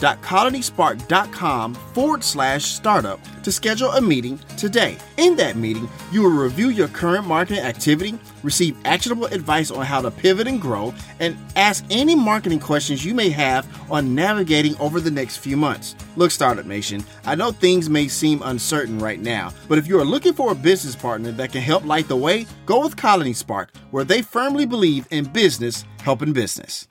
[0.00, 4.96] www.colonyspark.com forward slash startup to schedule a meeting today.
[5.16, 10.00] In that meeting, you will review your current marketing activity, receive actionable advice on how
[10.00, 15.00] to pivot and grow, and ask any marketing questions you may have on navigating over
[15.00, 15.94] the next few months.
[16.16, 20.04] Look, Startup Nation, I know things may seem uncertain right now, but if you are
[20.04, 23.70] looking for a business partner that can help light the way, go with Colony Spark,
[23.90, 26.89] where they firmly believe in business helping business.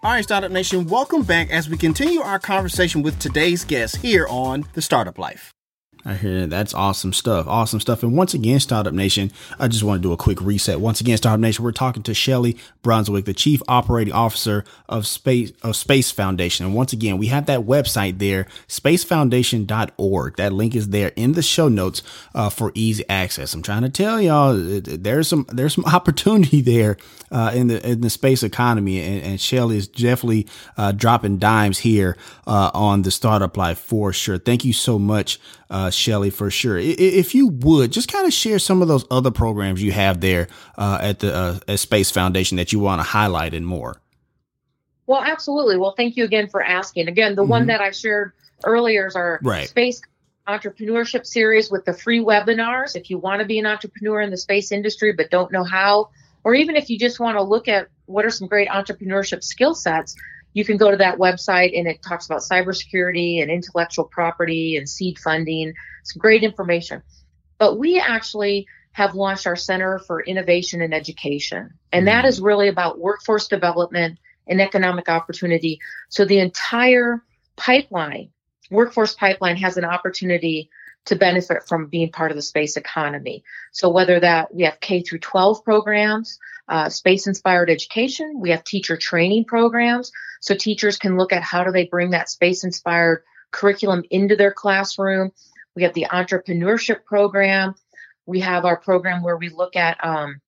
[0.00, 4.28] All right, Startup Nation, welcome back as we continue our conversation with today's guest here
[4.28, 5.52] on The Startup Life.
[6.08, 6.48] I hear that.
[6.48, 7.46] That's awesome stuff.
[7.46, 8.02] Awesome stuff.
[8.02, 10.80] And once again, Startup Nation, I just want to do a quick reset.
[10.80, 15.52] Once again, Startup Nation, we're talking to Shelli Brunswick, the Chief Operating Officer of Space
[15.62, 16.64] of Space Foundation.
[16.64, 20.36] And once again, we have that website there, spacefoundation.org.
[20.36, 22.02] That link is there in the show notes
[22.34, 23.52] uh, for easy access.
[23.52, 26.96] I'm trying to tell y'all there's some there's some opportunity there
[27.30, 30.46] uh, in the in the space economy, and, and Shelli is definitely
[30.78, 32.16] uh, dropping dimes here
[32.46, 34.38] uh, on the Startup Life for sure.
[34.38, 35.38] Thank you so much
[35.70, 36.78] uh, Shelli, for sure.
[36.78, 40.48] If you would just kind of share some of those other programs you have there
[40.76, 44.00] uh, at the uh, at Space Foundation that you want to highlight and more.
[45.06, 45.78] Well, absolutely.
[45.78, 47.08] Well, thank you again for asking.
[47.08, 47.50] Again, the mm-hmm.
[47.50, 48.32] one that I shared
[48.64, 49.68] earlier is our right.
[49.68, 50.02] space
[50.46, 52.96] entrepreneurship series with the free webinars.
[52.96, 56.10] If you want to be an entrepreneur in the space industry but don't know how,
[56.44, 59.74] or even if you just want to look at what are some great entrepreneurship skill
[59.74, 60.14] sets,
[60.58, 64.88] you can go to that website and it talks about cybersecurity and intellectual property and
[64.88, 65.72] seed funding.
[66.00, 67.00] It's great information.
[67.58, 72.28] But we actually have launched our Center for Innovation and Education, and that mm-hmm.
[72.28, 74.18] is really about workforce development
[74.48, 75.78] and economic opportunity.
[76.08, 77.22] So the entire
[77.54, 78.30] pipeline,
[78.68, 80.70] workforce pipeline, has an opportunity
[81.08, 83.42] to benefit from being part of the space economy.
[83.72, 88.62] So whether that we have K through 12 programs, uh, space inspired education, we have
[88.62, 90.12] teacher training programs.
[90.40, 94.52] So teachers can look at how do they bring that space inspired curriculum into their
[94.52, 95.32] classroom.
[95.74, 97.74] We have the entrepreneurship program.
[98.26, 100.40] We have our program where we look at um,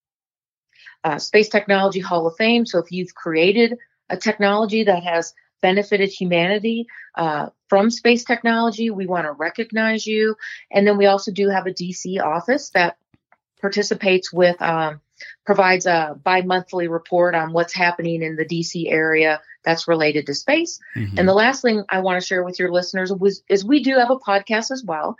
[1.05, 2.66] uh, Space Technology Hall of Fame.
[2.66, 3.79] So if you've created
[4.11, 10.37] a technology that has benefited humanity uh, from space technology, we want to recognize you.
[10.70, 12.96] And then we also do have a DC office that
[13.61, 15.01] participates with um,
[15.44, 20.81] provides a bi-monthly report on what's happening in the DC area that's related to space.
[20.96, 21.18] Mm-hmm.
[21.18, 23.96] And the last thing I want to share with your listeners was, is we do
[23.96, 25.16] have a podcast as well.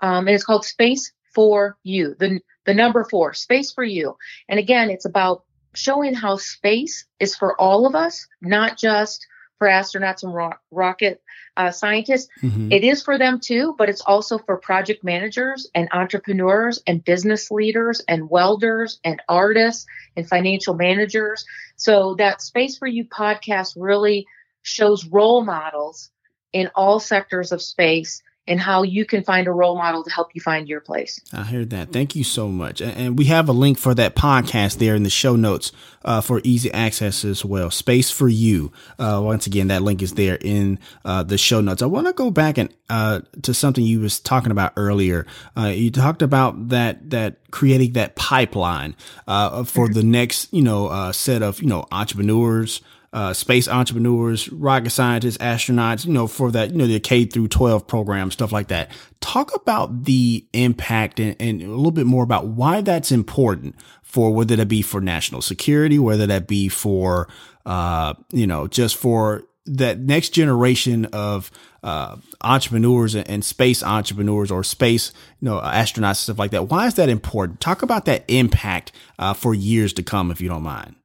[0.00, 4.16] Um, and it's called Space for You, the, the number four, Space for You.
[4.48, 9.26] And again, it's about showing how space is for all of us, not just
[9.64, 11.22] for astronauts and ro- rocket
[11.56, 12.28] uh, scientists.
[12.42, 12.70] Mm-hmm.
[12.70, 17.50] It is for them too, but it's also for project managers and entrepreneurs and business
[17.50, 21.46] leaders and welders and artists and financial managers.
[21.76, 24.26] So that Space for You podcast really
[24.60, 26.10] shows role models
[26.52, 30.34] in all sectors of space and how you can find a role model to help
[30.34, 31.20] you find your place.
[31.32, 31.92] I heard that.
[31.92, 32.82] Thank you so much.
[32.82, 35.72] And we have a link for that podcast there in the show notes
[36.04, 37.70] uh, for easy access as well.
[37.70, 38.70] Space for you.
[38.98, 41.80] Uh, once again, that link is there in uh, the show notes.
[41.80, 45.26] I want to go back and uh, to something you was talking about earlier.
[45.56, 48.94] Uh, you talked about that that creating that pipeline
[49.26, 52.82] uh, for the next you know set of you know entrepreneurs
[53.14, 57.46] uh, space entrepreneurs, rocket scientists, astronauts, you know, for that, you know, the K through
[57.46, 58.90] 12 program, stuff like that.
[59.20, 64.34] Talk about the impact and, and a little bit more about why that's important for
[64.34, 67.28] whether that be for national security, whether that be for,
[67.64, 71.52] uh, you know, just for that next generation of
[71.84, 76.68] uh, entrepreneurs and space entrepreneurs or space you know astronauts stuff like that.
[76.68, 77.60] Why is that important?
[77.60, 80.96] Talk about that impact uh, for years to come if you don't mind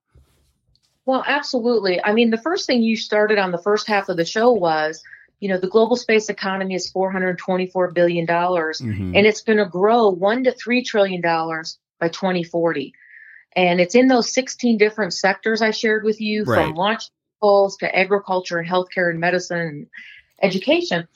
[1.09, 4.25] well absolutely i mean the first thing you started on the first half of the
[4.25, 5.03] show was
[5.39, 9.15] you know the global space economy is 424 billion dollars mm-hmm.
[9.15, 12.93] and it's going to grow 1 to 3 trillion dollars by 2040
[13.55, 16.65] and it's in those 16 different sectors i shared with you right.
[16.65, 19.87] from launch vehicles to agriculture and healthcare and medicine and
[20.41, 21.07] education.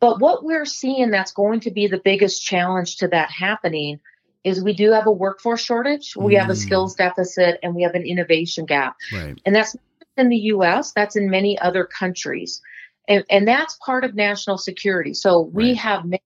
[0.00, 4.00] But what we're seeing that's going to be the biggest challenge to that happening
[4.46, 6.40] is we do have a workforce shortage, we mm.
[6.40, 6.56] have a mm.
[6.56, 8.96] skills deficit, and we have an innovation gap.
[9.12, 9.36] Right.
[9.44, 9.74] And that's
[10.16, 12.62] in the US, that's in many other countries.
[13.08, 15.14] And, and that's part of national security.
[15.14, 15.78] So we right.
[15.78, 16.22] have many,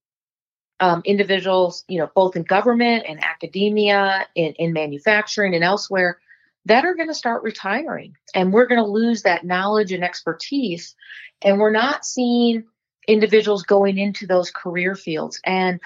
[0.79, 6.19] um, individuals, you know, both in government and academia, in, in manufacturing and elsewhere,
[6.65, 8.15] that are going to start retiring.
[8.35, 10.95] And we're going to lose that knowledge and expertise.
[11.41, 12.65] And we're not seeing
[13.07, 15.39] individuals going into those career fields.
[15.43, 15.79] And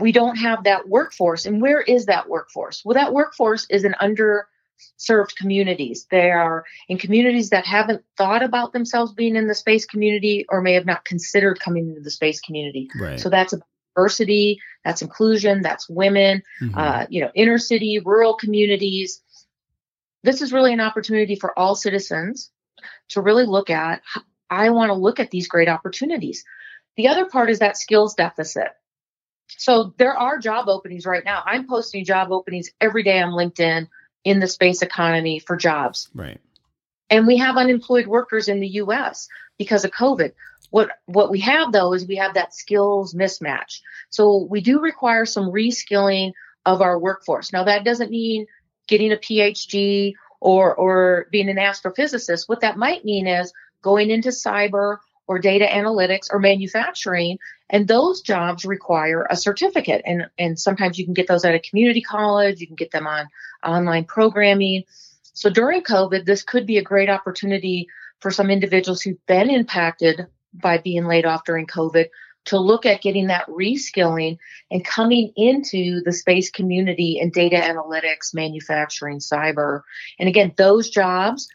[0.00, 1.46] we don't have that workforce.
[1.46, 2.82] And where is that workforce?
[2.84, 6.06] Well, that workforce is in underserved communities.
[6.10, 10.60] They are in communities that haven't thought about themselves being in the space community or
[10.60, 12.90] may have not considered coming into the space community.
[13.00, 13.18] Right.
[13.18, 13.54] So that's
[13.96, 16.78] diversity, that's inclusion, that's women, mm-hmm.
[16.78, 19.22] uh, you know, inner city, rural communities
[20.22, 22.50] this is really an opportunity for all citizens
[23.10, 24.02] to really look at
[24.50, 26.44] I want to look at these great opportunities.
[26.96, 28.68] The other part is that skills deficit.
[29.56, 31.42] So there are job openings right now.
[31.44, 33.88] I'm posting job openings every day on LinkedIn
[34.24, 36.08] in the space economy for jobs.
[36.14, 36.40] Right.
[37.10, 40.32] And we have unemployed workers in the US because of COVID.
[40.70, 43.80] What what we have though is we have that skills mismatch.
[44.10, 46.32] So we do require some reskilling
[46.66, 47.52] of our workforce.
[47.52, 48.46] Now that doesn't mean
[48.86, 52.48] getting a PhD or or being an astrophysicist.
[52.48, 57.38] What that might mean is going into cyber or data analytics or manufacturing
[57.70, 61.60] and those jobs require a certificate and and sometimes you can get those at a
[61.60, 63.28] community college you can get them on
[63.64, 64.82] online programming
[65.22, 67.86] so during covid this could be a great opportunity
[68.20, 72.06] for some individuals who've been impacted by being laid off during covid
[72.46, 74.38] to look at getting that reskilling
[74.70, 79.82] and coming into the space community and data analytics, manufacturing, cyber.
[80.18, 81.48] And again, those jobs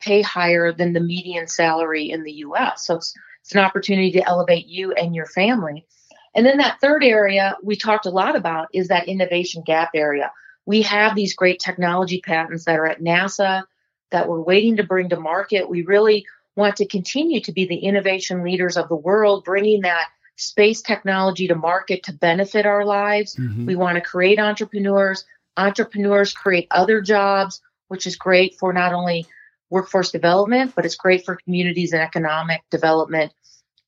[0.00, 2.86] pay higher than the median salary in the US.
[2.86, 5.86] So it's, it's an opportunity to elevate you and your family.
[6.34, 10.30] And then that third area we talked a lot about is that innovation gap area.
[10.66, 13.64] We have these great technology patents that are at NASA
[14.10, 15.68] that we're waiting to bring to market.
[15.68, 20.08] We really want to continue to be the innovation leaders of the world, bringing that
[20.36, 23.36] space technology to market to benefit our lives.
[23.36, 23.66] Mm-hmm.
[23.66, 25.24] We want to create entrepreneurs.
[25.56, 29.26] Entrepreneurs create other jobs, which is great for not only
[29.70, 33.32] workforce development, but it's great for communities and economic development,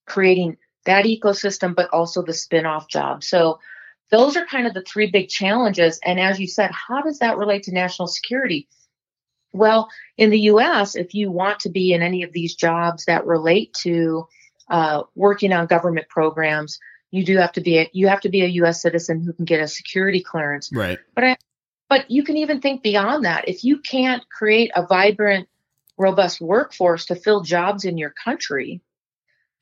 [0.06, 3.28] creating that ecosystem, but also the spin off jobs.
[3.28, 3.60] So
[4.10, 5.98] those are kind of the three big challenges.
[6.04, 8.68] And as you said, how does that relate to national security?
[9.52, 13.26] Well, in the US, if you want to be in any of these jobs that
[13.26, 14.26] relate to
[14.68, 16.78] uh, working on government programs,
[17.10, 18.82] you do have to be a, you have to be a U.S.
[18.82, 20.70] citizen who can get a security clearance.
[20.72, 20.98] Right.
[21.14, 21.36] But I,
[21.88, 23.48] but you can even think beyond that.
[23.48, 25.48] If you can't create a vibrant,
[26.00, 28.80] robust workforce to fill jobs in your country,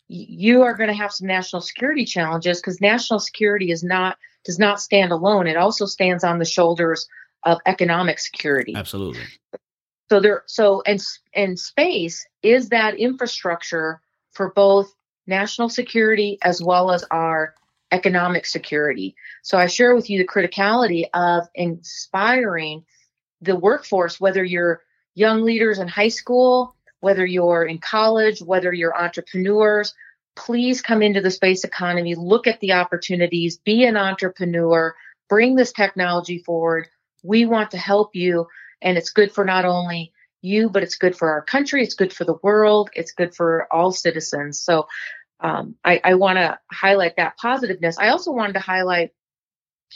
[0.07, 4.59] you are going to have some national security challenges because national security is not does
[4.59, 5.49] not stand alone.
[5.49, 7.09] It also stands on the shoulders
[7.43, 8.75] of economic security.
[8.75, 9.23] Absolutely.
[10.09, 14.95] So there so and and space is that infrastructure for both
[15.27, 17.55] national security as well as our
[17.91, 19.17] economic security.
[19.43, 22.85] So I share with you the criticality of inspiring
[23.41, 24.83] the workforce, whether you're
[25.19, 29.95] young leaders in high school, whether you're in college, whether you're entrepreneurs.
[30.37, 34.95] Please come into the space economy, look at the opportunities, be an entrepreneur,
[35.29, 36.89] bring this technology forward.
[37.25, 38.47] We want to help you,
[38.81, 42.13] and it's good for not only you, but it's good for our country, it's good
[42.13, 44.61] for the world, it's good for all citizens.
[44.61, 44.87] So
[45.41, 47.99] um, I, I want to highlight that positiveness.
[47.99, 49.11] I also wanted to highlight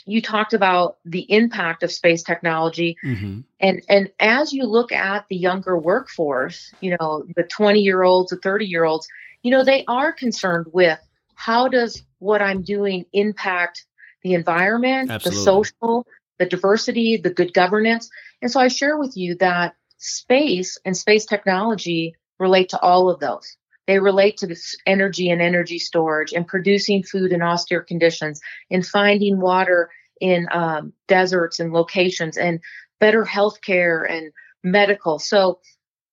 [0.05, 3.41] you talked about the impact of space technology mm-hmm.
[3.59, 8.31] and and as you look at the younger workforce you know the 20 year olds
[8.31, 9.07] the 30 year olds
[9.41, 10.99] you know they are concerned with
[11.35, 13.85] how does what i'm doing impact
[14.23, 15.39] the environment Absolutely.
[15.39, 16.07] the social
[16.39, 18.09] the diversity the good governance
[18.41, 23.19] and so i share with you that space and space technology relate to all of
[23.19, 28.39] those they relate to this energy and energy storage and producing food in austere conditions
[28.71, 29.89] and finding water
[30.21, 32.59] in um, deserts and locations and
[32.99, 34.31] better healthcare and
[34.63, 35.19] medical.
[35.19, 35.59] So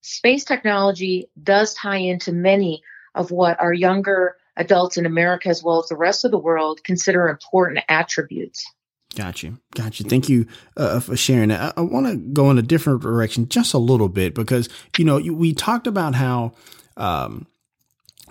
[0.01, 2.83] space technology does tie into many
[3.15, 6.83] of what our younger adults in America, as well as the rest of the world,
[6.85, 8.65] consider important attributes.
[9.15, 9.59] Got you.
[9.75, 10.09] Got you.
[10.09, 10.47] Thank you
[10.77, 11.75] uh, for sharing that.
[11.77, 14.69] I, I want to go in a different direction just a little bit because,
[14.99, 16.53] you know, you, we talked about how,
[16.97, 17.47] um,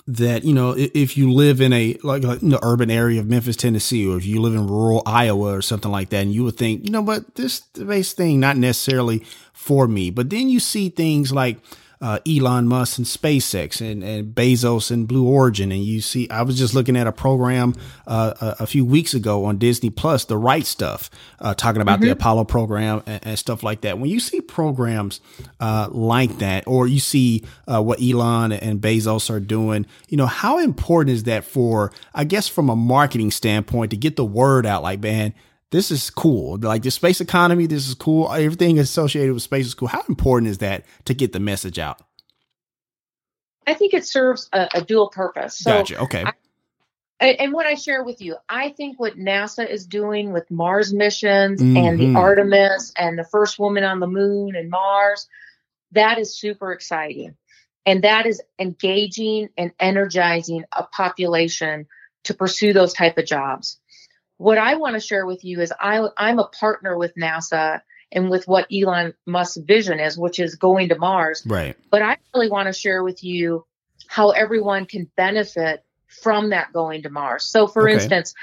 [0.10, 3.28] that you know if you live in a like, like in the urban area of
[3.28, 6.44] Memphis, Tennessee, or if you live in rural Iowa or something like that, and you
[6.44, 10.10] would think, you know, but this space thing not necessarily for me.
[10.10, 11.60] But then you see things like
[12.02, 15.72] uh, Elon Musk and SpaceX and, and Bezos and Blue Origin.
[15.72, 17.76] And you see, I was just looking at a program
[18.08, 21.98] uh, a, a, few weeks ago on Disney Plus, The Right Stuff, uh, talking about
[22.00, 22.06] mm-hmm.
[22.06, 24.00] the Apollo program and, and, stuff like that.
[24.00, 25.20] When you see programs
[25.60, 30.26] uh, like that, or you see uh, what Elon and Bezos are doing, you know,
[30.26, 34.66] how important is that for, I guess, from a marketing standpoint to get the word
[34.66, 34.84] out?
[34.84, 35.34] Like, man,
[35.72, 36.58] this is cool.
[36.58, 38.32] Like the space economy, this is cool.
[38.32, 39.88] Everything associated with space is cool.
[39.88, 42.02] How important is that to get the message out?
[43.68, 45.60] I think it serves a, a dual purpose.
[45.60, 46.00] So gotcha.
[46.02, 46.26] Okay.
[47.22, 50.94] I, and what I share with you, I think what NASA is doing with Mars
[50.94, 51.78] missions mm-hmm.
[51.78, 52.18] and the mm-hmm.
[52.18, 55.28] Artemis and the first woman on the moon and Mars,
[55.92, 57.36] that is super exciting.
[57.86, 61.88] And that is engaging and energizing a population
[62.24, 63.79] to pursue those type of jobs
[64.40, 68.30] what I want to share with you is I, I'm a partner with NASA and
[68.30, 71.44] with what Elon Musk's vision is, which is going to Mars.
[71.46, 71.76] Right.
[71.92, 73.66] But I really want to share with you
[74.08, 77.44] how everyone can benefit from that going to Mars.
[77.44, 77.96] So, for okay.
[77.96, 78.34] instance,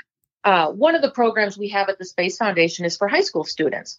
[0.44, 3.44] uh, one of the programs we have at the Space Foundation is for high school
[3.44, 3.99] students,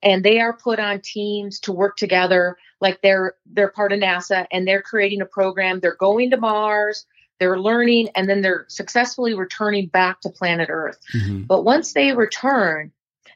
[0.00, 4.46] and they are put on teams to work together, like they're they're part of NASA,
[4.52, 5.80] and they're creating a program.
[5.80, 7.04] They're going to Mars
[7.42, 10.96] they're learning and then they're successfully returning back to planet Earth.
[11.12, 11.42] Mm-hmm.
[11.42, 12.92] But once they return,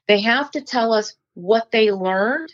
[0.07, 2.53] they have to tell us what they learned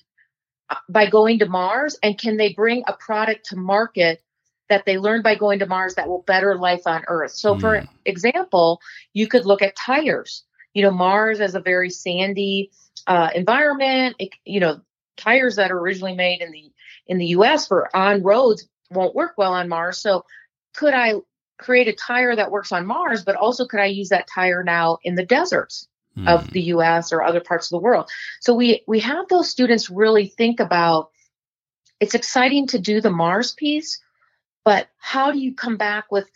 [0.71, 4.23] uh, by going to Mars and can they bring a product to market
[4.71, 7.33] that they learned by going to Mars that will better life on Earth.
[7.33, 7.61] So, mm.
[7.61, 8.81] for example,
[9.13, 10.45] you could look at tires.
[10.73, 12.71] You know, Mars is a very sandy
[13.07, 14.17] uh, environment.
[14.19, 14.81] It, you know,
[15.19, 16.73] tires that are originally made in the
[17.07, 17.69] in the U.S.
[17.69, 19.99] for on roads won't work well on Mars.
[19.99, 20.25] So,
[20.75, 21.17] could I
[21.63, 24.99] create a tire that works on Mars, but also could I use that tire now
[25.03, 26.29] in the deserts mm.
[26.29, 28.11] of the US or other parts of the world?
[28.41, 31.11] So we we have those students really think about
[32.01, 34.01] it's exciting to do the Mars piece,
[34.65, 36.29] but how do you come back with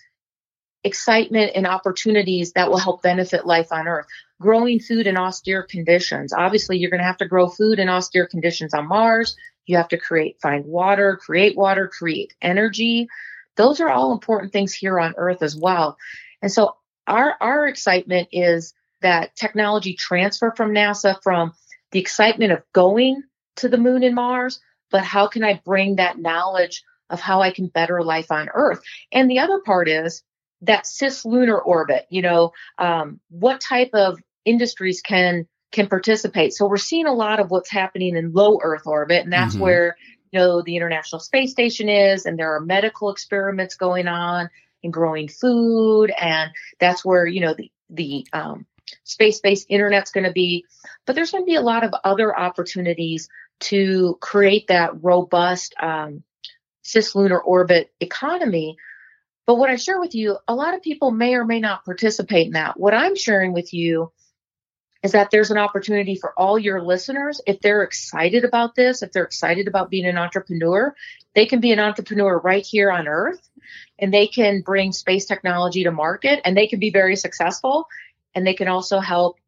[0.85, 4.07] excitement and opportunities that will help benefit life on Earth?
[4.41, 6.33] Growing food in austere conditions.
[6.33, 9.37] Obviously, you're going to have to grow food in austere conditions on Mars.
[9.67, 13.09] You have to create, find water, create water, create energy.
[13.57, 15.97] Those are all important things here on Earth as well.
[16.43, 16.77] And so
[17.07, 21.53] our our excitement is that technology transfer from NASA from
[21.93, 23.23] the excitement of going
[23.57, 27.53] to the moon and Mars, but how can I bring that knowledge of how I
[27.53, 28.81] can better life on Earth?
[29.13, 30.23] And the other part is
[30.63, 32.07] that cislunar orbit.
[32.11, 36.55] You know, um, what type of industries can can participate?
[36.55, 39.63] So we're seeing a lot of what's happening in low Earth orbit, and that's mm-hmm.
[39.63, 39.97] where
[40.37, 44.51] know the International Space Station is, and there are medical experiments going on
[44.83, 48.67] and growing food, and that's where you know the the um,
[49.05, 50.65] space-based internet's going to be.
[51.05, 53.29] But there's going to be a lot of other opportunities
[53.59, 56.23] to create that robust um,
[56.85, 58.77] cislunar orbit economy.
[59.47, 62.47] But what I share with you, a lot of people may or may not participate
[62.47, 62.79] in that.
[62.79, 64.13] What I'm sharing with you
[65.07, 67.41] is that there's an opportunity for all your listeners.
[67.47, 70.97] If they're excited about this, if they're excited about being an entrepreneur,
[71.33, 73.49] they can be an entrepreneur right here on Earth
[74.01, 77.87] and they can bring space technology to market and they can be very successful
[78.35, 79.39] and they can also help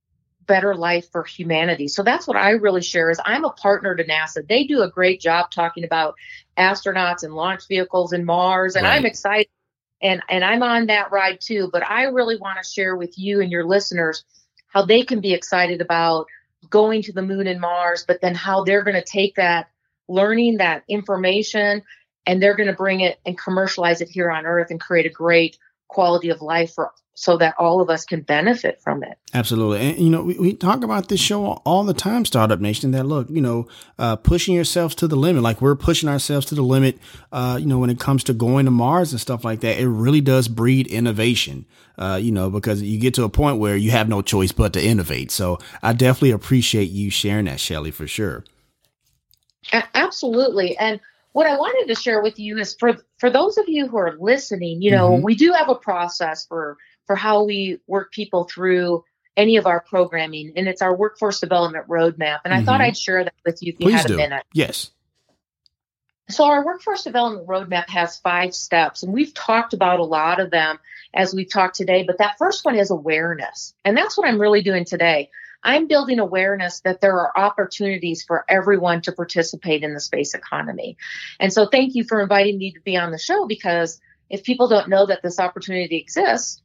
[0.47, 1.89] better life for humanity.
[1.89, 4.47] So that's what I really share is I'm a partner to NASA.
[4.47, 6.15] They do a great job talking about
[6.57, 8.95] astronauts and launch vehicles and Mars and right.
[8.95, 9.49] I'm excited
[10.01, 13.41] and and I'm on that ride too, but I really want to share with you
[13.41, 14.23] and your listeners
[14.69, 16.27] how they can be excited about
[16.71, 19.71] going to the moon and Mars, but then how they're going to take that
[20.09, 21.83] learning, that information,
[22.27, 25.11] and they're going to bring it and commercialize it here on Earth and create a
[25.11, 25.59] great
[25.89, 29.19] quality of life for so that all of us can benefit from it.
[29.35, 29.81] Absolutely.
[29.81, 33.07] And, you know, we, we talk about this show all the time, Startup Nation, that
[33.07, 33.67] look, you know,
[33.99, 36.97] uh, pushing yourselves to the limit, like we're pushing ourselves to the limit,
[37.33, 39.89] uh, you know, when it comes to going to Mars and stuff like that, it
[39.89, 41.67] really does breed innovation,
[41.99, 44.73] uh, you know, because you get to a point where you have no choice but
[44.75, 45.33] to innovate.
[45.33, 48.45] So I definitely appreciate you sharing that, Shelli, for sure.
[49.73, 50.79] Absolutely.
[50.79, 51.01] And
[51.39, 54.17] what I wanted to share with you is for for those of you who are
[54.19, 55.23] listening, you know, mm-hmm.
[55.23, 56.77] we do have a process for
[57.07, 59.05] for how we work people through
[59.37, 62.41] any of our programming, and it's our workforce development roadmap.
[62.45, 62.67] And I mm-hmm.
[62.67, 64.15] thought I'd share that with you if you Please had do.
[64.15, 64.43] a minute.
[64.53, 64.91] Yes.
[66.29, 70.51] So, our workforce development roadmap has five steps, and we've talked about a lot of
[70.51, 70.81] them
[71.15, 72.03] as we've talked today.
[72.03, 73.75] But that first one is awareness.
[73.85, 75.31] And that's what I'm really doing today.
[75.63, 80.97] I'm building awareness that there are opportunities for everyone to participate in the space economy.
[81.41, 84.01] And so, thank you for inviting me to be on the show because
[84.31, 86.63] if people don't know that this opportunity exists,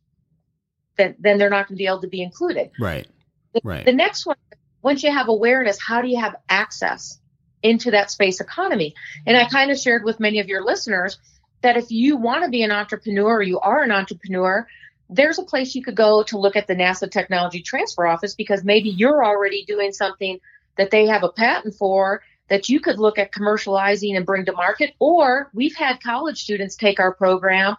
[0.97, 2.71] then, then they're not going to be able to be included.
[2.79, 3.07] Right.
[3.53, 3.85] The, right.
[3.85, 4.37] The next one,
[4.81, 7.19] once you have awareness, how do you have access
[7.61, 8.93] into that space economy?
[9.25, 11.17] And I kind of shared with many of your listeners
[11.61, 14.67] that if you want to be an entrepreneur or you are an entrepreneur,
[15.15, 18.63] there's a place you could go to look at the NASA Technology Transfer Office because
[18.63, 20.39] maybe you're already doing something
[20.77, 24.51] that they have a patent for that you could look at commercializing and bring to
[24.51, 24.93] market.
[24.99, 27.75] Or we've had college students take our program.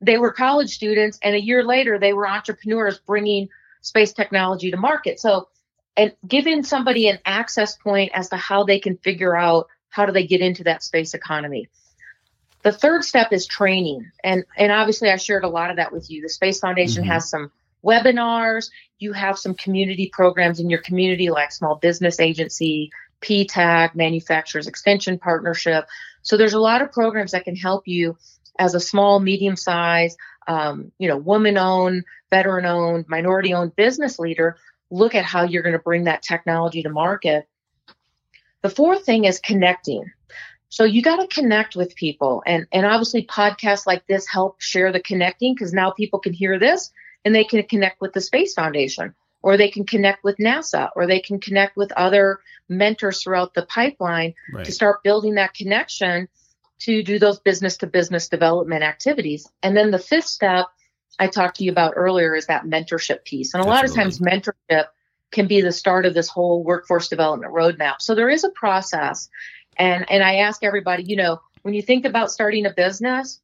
[0.00, 3.48] They were college students, and a year later, they were entrepreneurs bringing
[3.80, 5.18] space technology to market.
[5.18, 5.48] So,
[5.96, 10.12] and giving somebody an access point as to how they can figure out how do
[10.12, 11.68] they get into that space economy.
[12.64, 14.10] The third step is training.
[14.24, 16.22] And, and obviously, I shared a lot of that with you.
[16.22, 17.12] The Space Foundation mm-hmm.
[17.12, 17.52] has some
[17.84, 22.90] webinars, you have some community programs in your community, like Small Business Agency,
[23.20, 25.86] PTAC, Manufacturers Extension Partnership.
[26.22, 28.16] So there's a lot of programs that can help you
[28.58, 30.16] as a small, medium size,
[30.48, 34.56] um, you know, woman owned, veteran owned, minority owned business leader
[34.90, 37.48] look at how you're going to bring that technology to market.
[38.62, 40.10] The fourth thing is connecting.
[40.74, 42.42] So you got to connect with people.
[42.44, 46.58] And, and obviously podcasts like this help share the connecting because now people can hear
[46.58, 46.90] this
[47.24, 51.06] and they can connect with the Space Foundation or they can connect with NASA or
[51.06, 54.64] they can connect with other mentors throughout the pipeline right.
[54.64, 56.26] to start building that connection
[56.80, 59.48] to do those business to business development activities.
[59.62, 60.66] And then the fifth step
[61.20, 63.54] I talked to you about earlier is that mentorship piece.
[63.54, 64.86] And a lot of times mentorship
[65.30, 68.00] can be the start of this whole workforce development roadmap.
[68.00, 69.28] So there is a process
[69.76, 73.40] and and I ask everybody, you know, when you think about starting a business,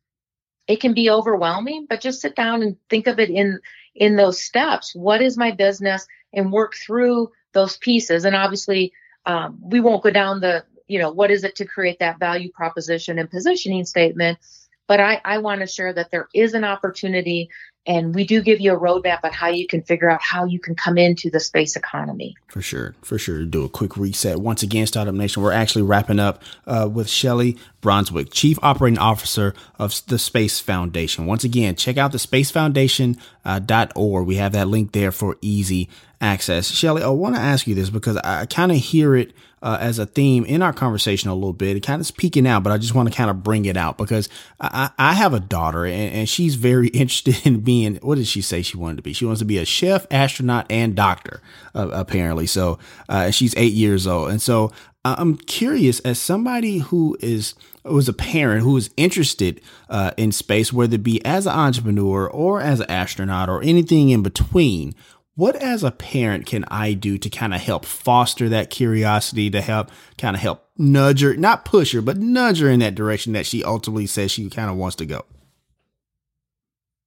[0.66, 3.60] it can be overwhelming, but just sit down and think of it in
[3.94, 4.94] in those steps.
[4.94, 8.24] What is my business and work through those pieces.
[8.24, 8.92] And obviously,
[9.26, 12.50] um, we won't go down the, you know, what is it to create that value
[12.52, 14.38] proposition and positioning statement.
[14.86, 17.50] But I, I want to share that there is an opportunity
[17.86, 20.60] and we do give you a roadmap on how you can figure out how you
[20.60, 22.36] can come into the space economy.
[22.48, 23.44] For sure, for sure.
[23.44, 24.38] Do a quick reset.
[24.38, 29.54] Once again, Startup Nation, we're actually wrapping up uh, with Shelli Brunswick, Chief Operating Officer
[29.78, 31.26] of the Space Foundation.
[31.26, 34.22] Once again, check out the spacefoundation.org.
[34.22, 35.88] Uh, we have that link there for easy
[36.20, 36.70] access.
[36.70, 39.98] Shelli, I want to ask you this because I kind of hear it uh, as
[39.98, 41.76] a theme in our conversation a little bit.
[41.76, 43.76] It kind of is peeking out, but I just want to kind of bring it
[43.76, 44.28] out because
[44.60, 48.42] I, I have a daughter and, and, she's very interested in being, what did she
[48.42, 49.12] say she wanted to be?
[49.12, 51.42] She wants to be a chef, astronaut, and doctor,
[51.74, 52.46] uh, apparently.
[52.46, 54.30] So uh, she's eight years old.
[54.30, 54.72] And so
[55.04, 57.54] I'm curious as somebody who is,
[57.84, 62.28] was a parent who is interested uh, in space, whether it be as an entrepreneur
[62.28, 64.94] or as an astronaut or anything in between,
[65.40, 69.62] what as a parent can I do to kind of help foster that curiosity, to
[69.62, 73.32] help kind of help nudge her, not push her, but nudge her in that direction
[73.32, 75.24] that she ultimately says she kind of wants to go?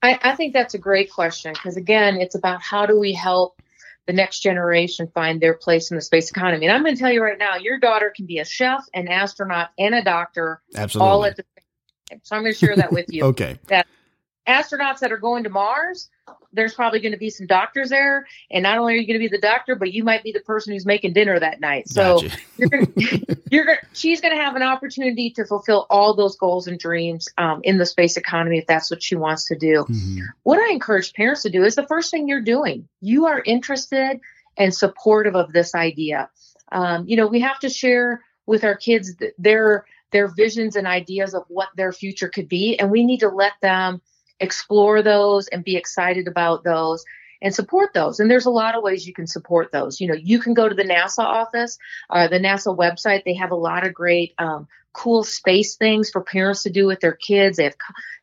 [0.01, 3.61] I, I think that's a great question because, again, it's about how do we help
[4.07, 6.65] the next generation find their place in the space economy.
[6.65, 9.09] And I'm going to tell you right now, your daughter can be a chef, an
[9.09, 11.07] astronaut, and a doctor Absolutely.
[11.07, 11.65] all at the same
[12.09, 12.21] time.
[12.23, 13.23] So I'm going to share that with you.
[13.25, 13.59] okay.
[13.67, 13.85] That
[14.47, 16.09] astronauts that are going to Mars,
[16.51, 19.27] there's probably going to be some doctors there, and not only are you going to
[19.27, 21.89] be the doctor, but you might be the person who's making dinner that night.
[21.89, 22.37] So gotcha.
[22.57, 22.87] you're gonna,
[23.51, 27.27] you're gonna, she's going to have an opportunity to fulfill all those goals and dreams
[27.37, 29.85] um, in the space economy if that's what she wants to do.
[29.89, 30.19] Mm-hmm.
[30.43, 32.87] What I encourage parents to do is the first thing you're doing.
[33.01, 34.19] You are interested
[34.57, 36.29] and supportive of this idea.
[36.71, 41.33] Um, you know, we have to share with our kids their their visions and ideas
[41.33, 43.99] of what their future could be, and we need to let them
[44.43, 47.03] explore those and be excited about those
[47.41, 48.19] and support those.
[48.19, 49.99] And there's a lot of ways you can support those.
[49.99, 51.77] You know, you can go to the NASA office,
[52.09, 53.23] uh, the NASA website.
[53.23, 56.99] They have a lot of great, um, cool space things for parents to do with
[56.99, 57.57] their kids.
[57.57, 57.75] They have,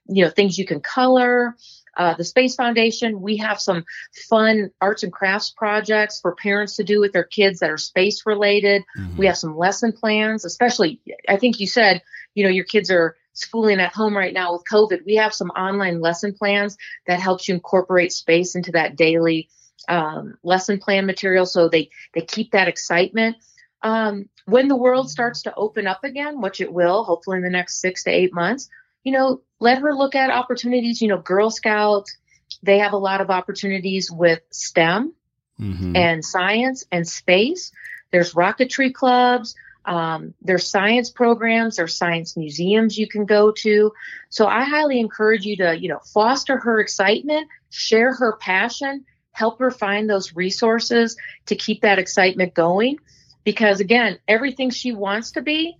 [0.06, 1.56] you know, things you can color.
[1.96, 3.84] Uh, the Space Foundation, we have some
[4.28, 8.24] fun arts and crafts projects for parents to do with their kids that are space
[8.24, 8.82] related.
[8.96, 9.16] Mm-hmm.
[9.18, 12.02] We have some lesson plans, especially, I think you said,
[12.34, 15.50] you know, your kids are schooling at home right now with COVID, we have some
[15.50, 16.76] online lesson plans
[17.06, 19.48] that helps you incorporate space into that daily
[19.88, 23.36] um, lesson plan material so they, they keep that excitement.
[23.82, 27.50] Um, when the world starts to open up again, which it will, hopefully in the
[27.50, 28.68] next six to eight months,
[29.04, 31.00] you know, let her look at opportunities.
[31.00, 32.16] You know, Girl Scouts,
[32.62, 35.14] they have a lot of opportunities with STEM
[35.58, 35.96] mm-hmm.
[35.96, 37.72] and science and space.
[38.10, 39.54] There's rocketry clubs.
[39.84, 43.92] Um, there's science programs, there's science museums you can go to.
[44.28, 49.58] So I highly encourage you to, you know, foster her excitement, share her passion, help
[49.58, 51.16] her find those resources
[51.46, 52.98] to keep that excitement going.
[53.42, 55.78] Because again, everything she wants to be,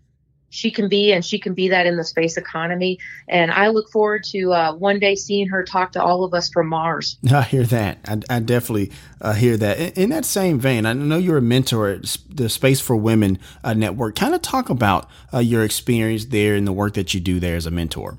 [0.50, 2.98] she can be, and she can be that in the space economy.
[3.28, 6.50] And I look forward to uh, one day seeing her talk to all of us
[6.50, 7.16] from Mars.
[7.32, 7.98] I hear that.
[8.04, 9.78] I, I definitely uh, hear that.
[9.78, 13.38] In, in, that same vein, I know you're a mentor at the Space for Women
[13.64, 14.16] uh, Network.
[14.16, 17.56] Kind of talk about uh, your experience there and the work that you do there
[17.56, 18.18] as a mentor.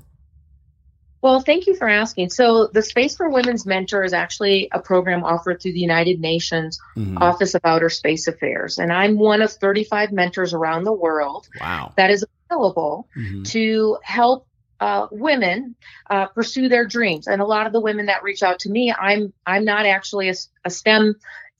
[1.22, 2.30] Well, thank you for asking.
[2.30, 6.80] So, the Space for Women's Mentor is actually a program offered through the United Nations
[6.96, 7.16] mm-hmm.
[7.18, 8.78] Office of Outer Space Affairs.
[8.78, 11.92] And I'm one of 35 mentors around the world wow.
[11.96, 13.44] that is available mm-hmm.
[13.44, 14.48] to help
[14.80, 15.76] uh, women
[16.10, 17.28] uh, pursue their dreams.
[17.28, 20.28] And a lot of the women that reach out to me, I'm I'm not actually
[20.28, 21.14] a, a STEM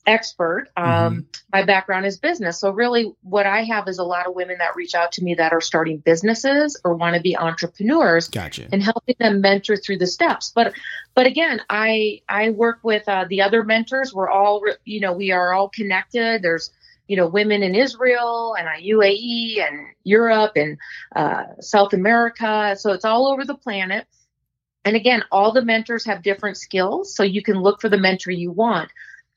[0.05, 0.67] expert.
[0.75, 1.19] Um, mm-hmm.
[1.51, 2.59] My background is business.
[2.59, 5.35] So, really, what I have is a lot of women that reach out to me
[5.35, 8.67] that are starting businesses or want to be entrepreneurs gotcha.
[8.71, 10.51] and helping them mentor through the steps.
[10.53, 10.73] But,
[11.15, 14.13] but again, I, I work with uh, the other mentors.
[14.13, 16.41] We're all, you know, we are all connected.
[16.41, 16.71] There's,
[17.07, 20.77] you know, women in Israel and UAE and Europe and
[21.15, 22.75] uh, South America.
[22.77, 24.07] So it's all over the planet.
[24.85, 27.15] And again, all the mentors have different skills.
[27.15, 28.89] So you can look for the mentor you want.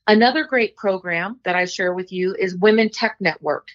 [0.07, 3.67] Another great program that I share with you is Women Tech Network,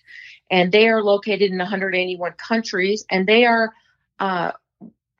[0.50, 3.72] and they are located in 181 countries, and they are
[4.18, 4.52] uh,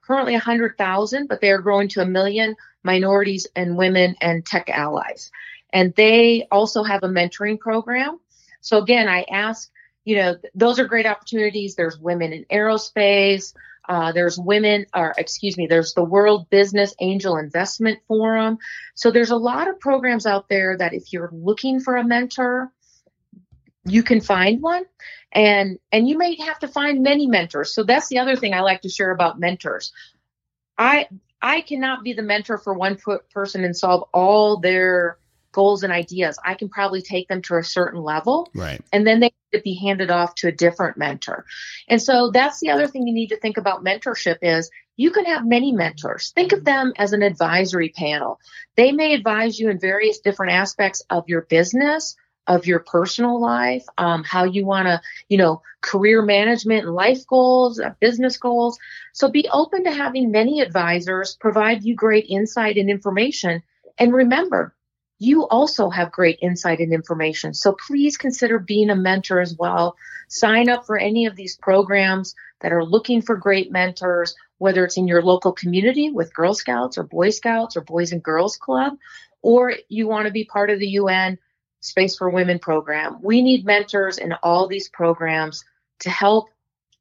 [0.01, 5.31] currently 100,000, but they are growing to a million minorities and women and tech allies.
[5.73, 8.19] And they also have a mentoring program.
[8.61, 9.71] So again, I ask,
[10.05, 11.75] you know, those are great opportunities.
[11.75, 13.55] There's women in aerospace,
[13.89, 18.59] uh, there's women, or excuse me, there's the World Business Angel Investment Forum.
[18.95, 22.71] So there's a lot of programs out there that if you're looking for a mentor,
[23.85, 24.85] you can find one.
[25.33, 27.75] And and you may have to find many mentors.
[27.75, 29.93] So that's the other thing i like to share about mentors.
[30.79, 31.09] I
[31.41, 32.99] i cannot be the mentor for one
[33.33, 35.19] person and solve all their
[35.53, 38.51] goals and ideas, I can probably take them to a certain level.
[38.55, 38.81] Right.
[38.93, 41.45] And then they could be handed off to a different mentor.
[41.89, 45.25] And so that's the other thing you need to think about mentorship is you can
[45.25, 46.31] have many mentors.
[46.31, 48.41] Think of them as an advisory panel.
[48.77, 53.85] They may advise you in various different aspects of your business, of your personal life,
[53.99, 58.79] um, how you want to, you know, career management and life goals, uh, business goals.
[59.13, 63.63] So be open to having many advisors provide you great insight and information.
[63.99, 64.75] And remember,
[65.23, 67.55] you also have great insight and information.
[67.55, 69.97] So please consider being a mentor as well.
[70.29, 74.97] Sign up for any of these programs that are looking for great mentors, whether it's
[74.97, 78.95] in your local community with Girl Scouts or Boy Scouts or Boys and Girls Club,
[79.43, 81.39] or you want to be part of the UN
[81.79, 83.19] Space for Women program.
[83.23, 85.65] We need mentors in all these programs
[86.01, 86.49] to help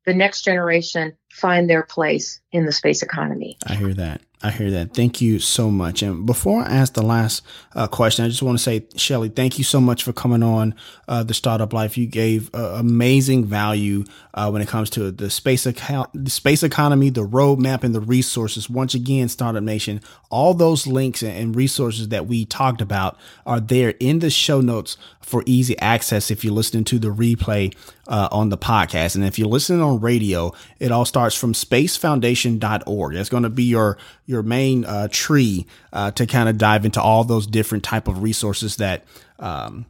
[0.06, 3.58] the next generation find their place in the space economy.
[3.66, 4.22] I hear that.
[4.44, 4.96] I hear that.
[4.96, 6.02] Thank you so much.
[6.02, 7.44] And before I ask the last
[7.76, 10.74] uh, question, I just want to say, Shelli, thank you so much for coming on
[11.08, 11.96] uh, the Startup Life.
[11.96, 14.04] You gave uh, amazing value
[14.34, 18.02] uh, when it comes to the space account, the space economy, the roadmap, and the
[18.02, 18.68] resources.
[18.68, 20.02] Once again, Startup Nation,
[20.32, 24.98] all those links and resources that we talked about are there in the show notes
[25.22, 27.76] for easy access if you're listening to the replay
[28.08, 29.16] uh, on the podcast.
[29.16, 33.14] And if you're listening on radio, it all starts from spacefoundation.org.
[33.14, 37.02] That's going to be your your main uh, tree uh, to kind of dive into
[37.02, 39.06] all those different type of resources that
[39.40, 39.86] um,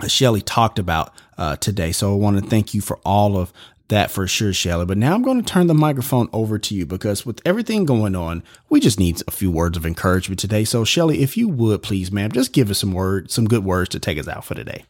[0.00, 1.92] Shelli talked about uh, today.
[1.92, 3.52] So I want to thank you for all of
[3.88, 4.86] that for sure, Shelli.
[4.86, 8.16] But now I'm going to turn the microphone over to you because with everything going
[8.16, 10.64] on, we just need a few words of encouragement today.
[10.64, 13.90] So Shelli, if you would please, ma'am, just give us some words, some good words
[13.90, 14.84] to take us out for today.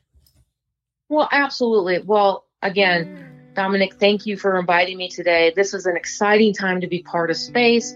[1.08, 2.00] Well, absolutely.
[2.04, 5.52] Well, again, Dominic, thank you for inviting me today.
[5.54, 7.94] This is an exciting time to be part of space.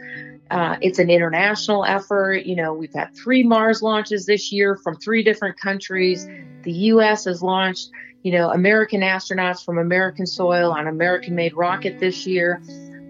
[0.51, 2.45] Uh, it's an international effort.
[2.45, 6.27] You know, we've had three Mars launches this year from three different countries.
[6.63, 7.25] The U.S.
[7.25, 7.91] has launched,
[8.23, 12.61] you know, American astronauts from American soil on American made rocket this year.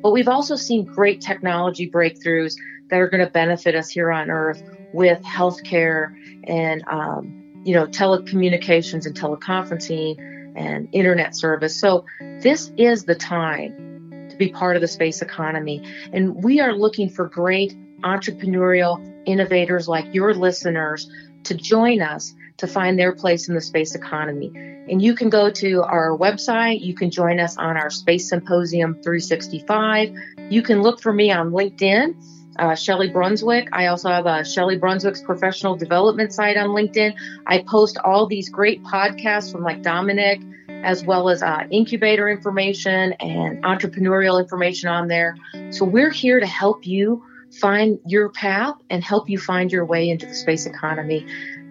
[0.03, 2.55] But we've also seen great technology breakthroughs
[2.91, 7.87] that are going to benefit us here on Earth with healthcare and, um, you know,
[7.87, 11.79] telecommunications and teleconferencing and internet service.
[11.79, 15.83] So this is the time to be part of the space economy.
[16.13, 21.11] And we are looking for great entrepreneurial innovators like your listeners
[21.45, 24.51] to join us to find their place in the space economy.
[24.55, 26.81] And you can go to our website.
[26.81, 30.15] You can join us on our Space Symposium 365.
[30.49, 32.15] You can look for me on LinkedIn,
[32.59, 33.69] uh, Shelli Brunswick.
[33.73, 37.15] I also have a Shelli Brunswick's professional development site on LinkedIn.
[37.47, 43.13] I post all these great podcasts from like Dominic as well as uh, incubator information
[43.15, 45.37] and entrepreneurial information on there.
[45.71, 47.25] So we're here to help you
[47.61, 51.27] find your path and help you find your way into the space economy.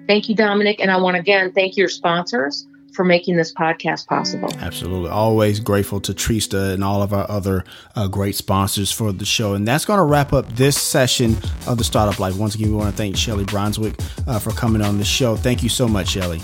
[0.08, 0.80] Thank you, Dominic.
[0.80, 4.50] And I want to again thank your sponsors for making this podcast possible.
[4.60, 5.10] Absolutely.
[5.10, 7.64] Always grateful to Trista and all of our other
[7.96, 9.54] uh, great sponsors for the show.
[9.54, 11.38] And that's going to wrap up this session
[11.68, 12.38] of the Startup Life.
[12.38, 13.96] Once again, we want to thank Shelli Brunswick
[14.28, 15.36] uh, for coming on the show.
[15.36, 16.42] Thank you so much, Shelli.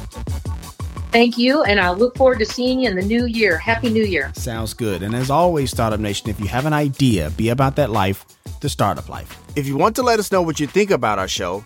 [1.11, 3.57] Thank you, and I look forward to seeing you in the new year.
[3.57, 4.31] Happy New Year.
[4.33, 5.03] Sounds good.
[5.03, 8.25] And as always, Startup Nation, if you have an idea, be about that life,
[8.61, 9.37] the startup life.
[9.57, 11.65] If you want to let us know what you think about our show,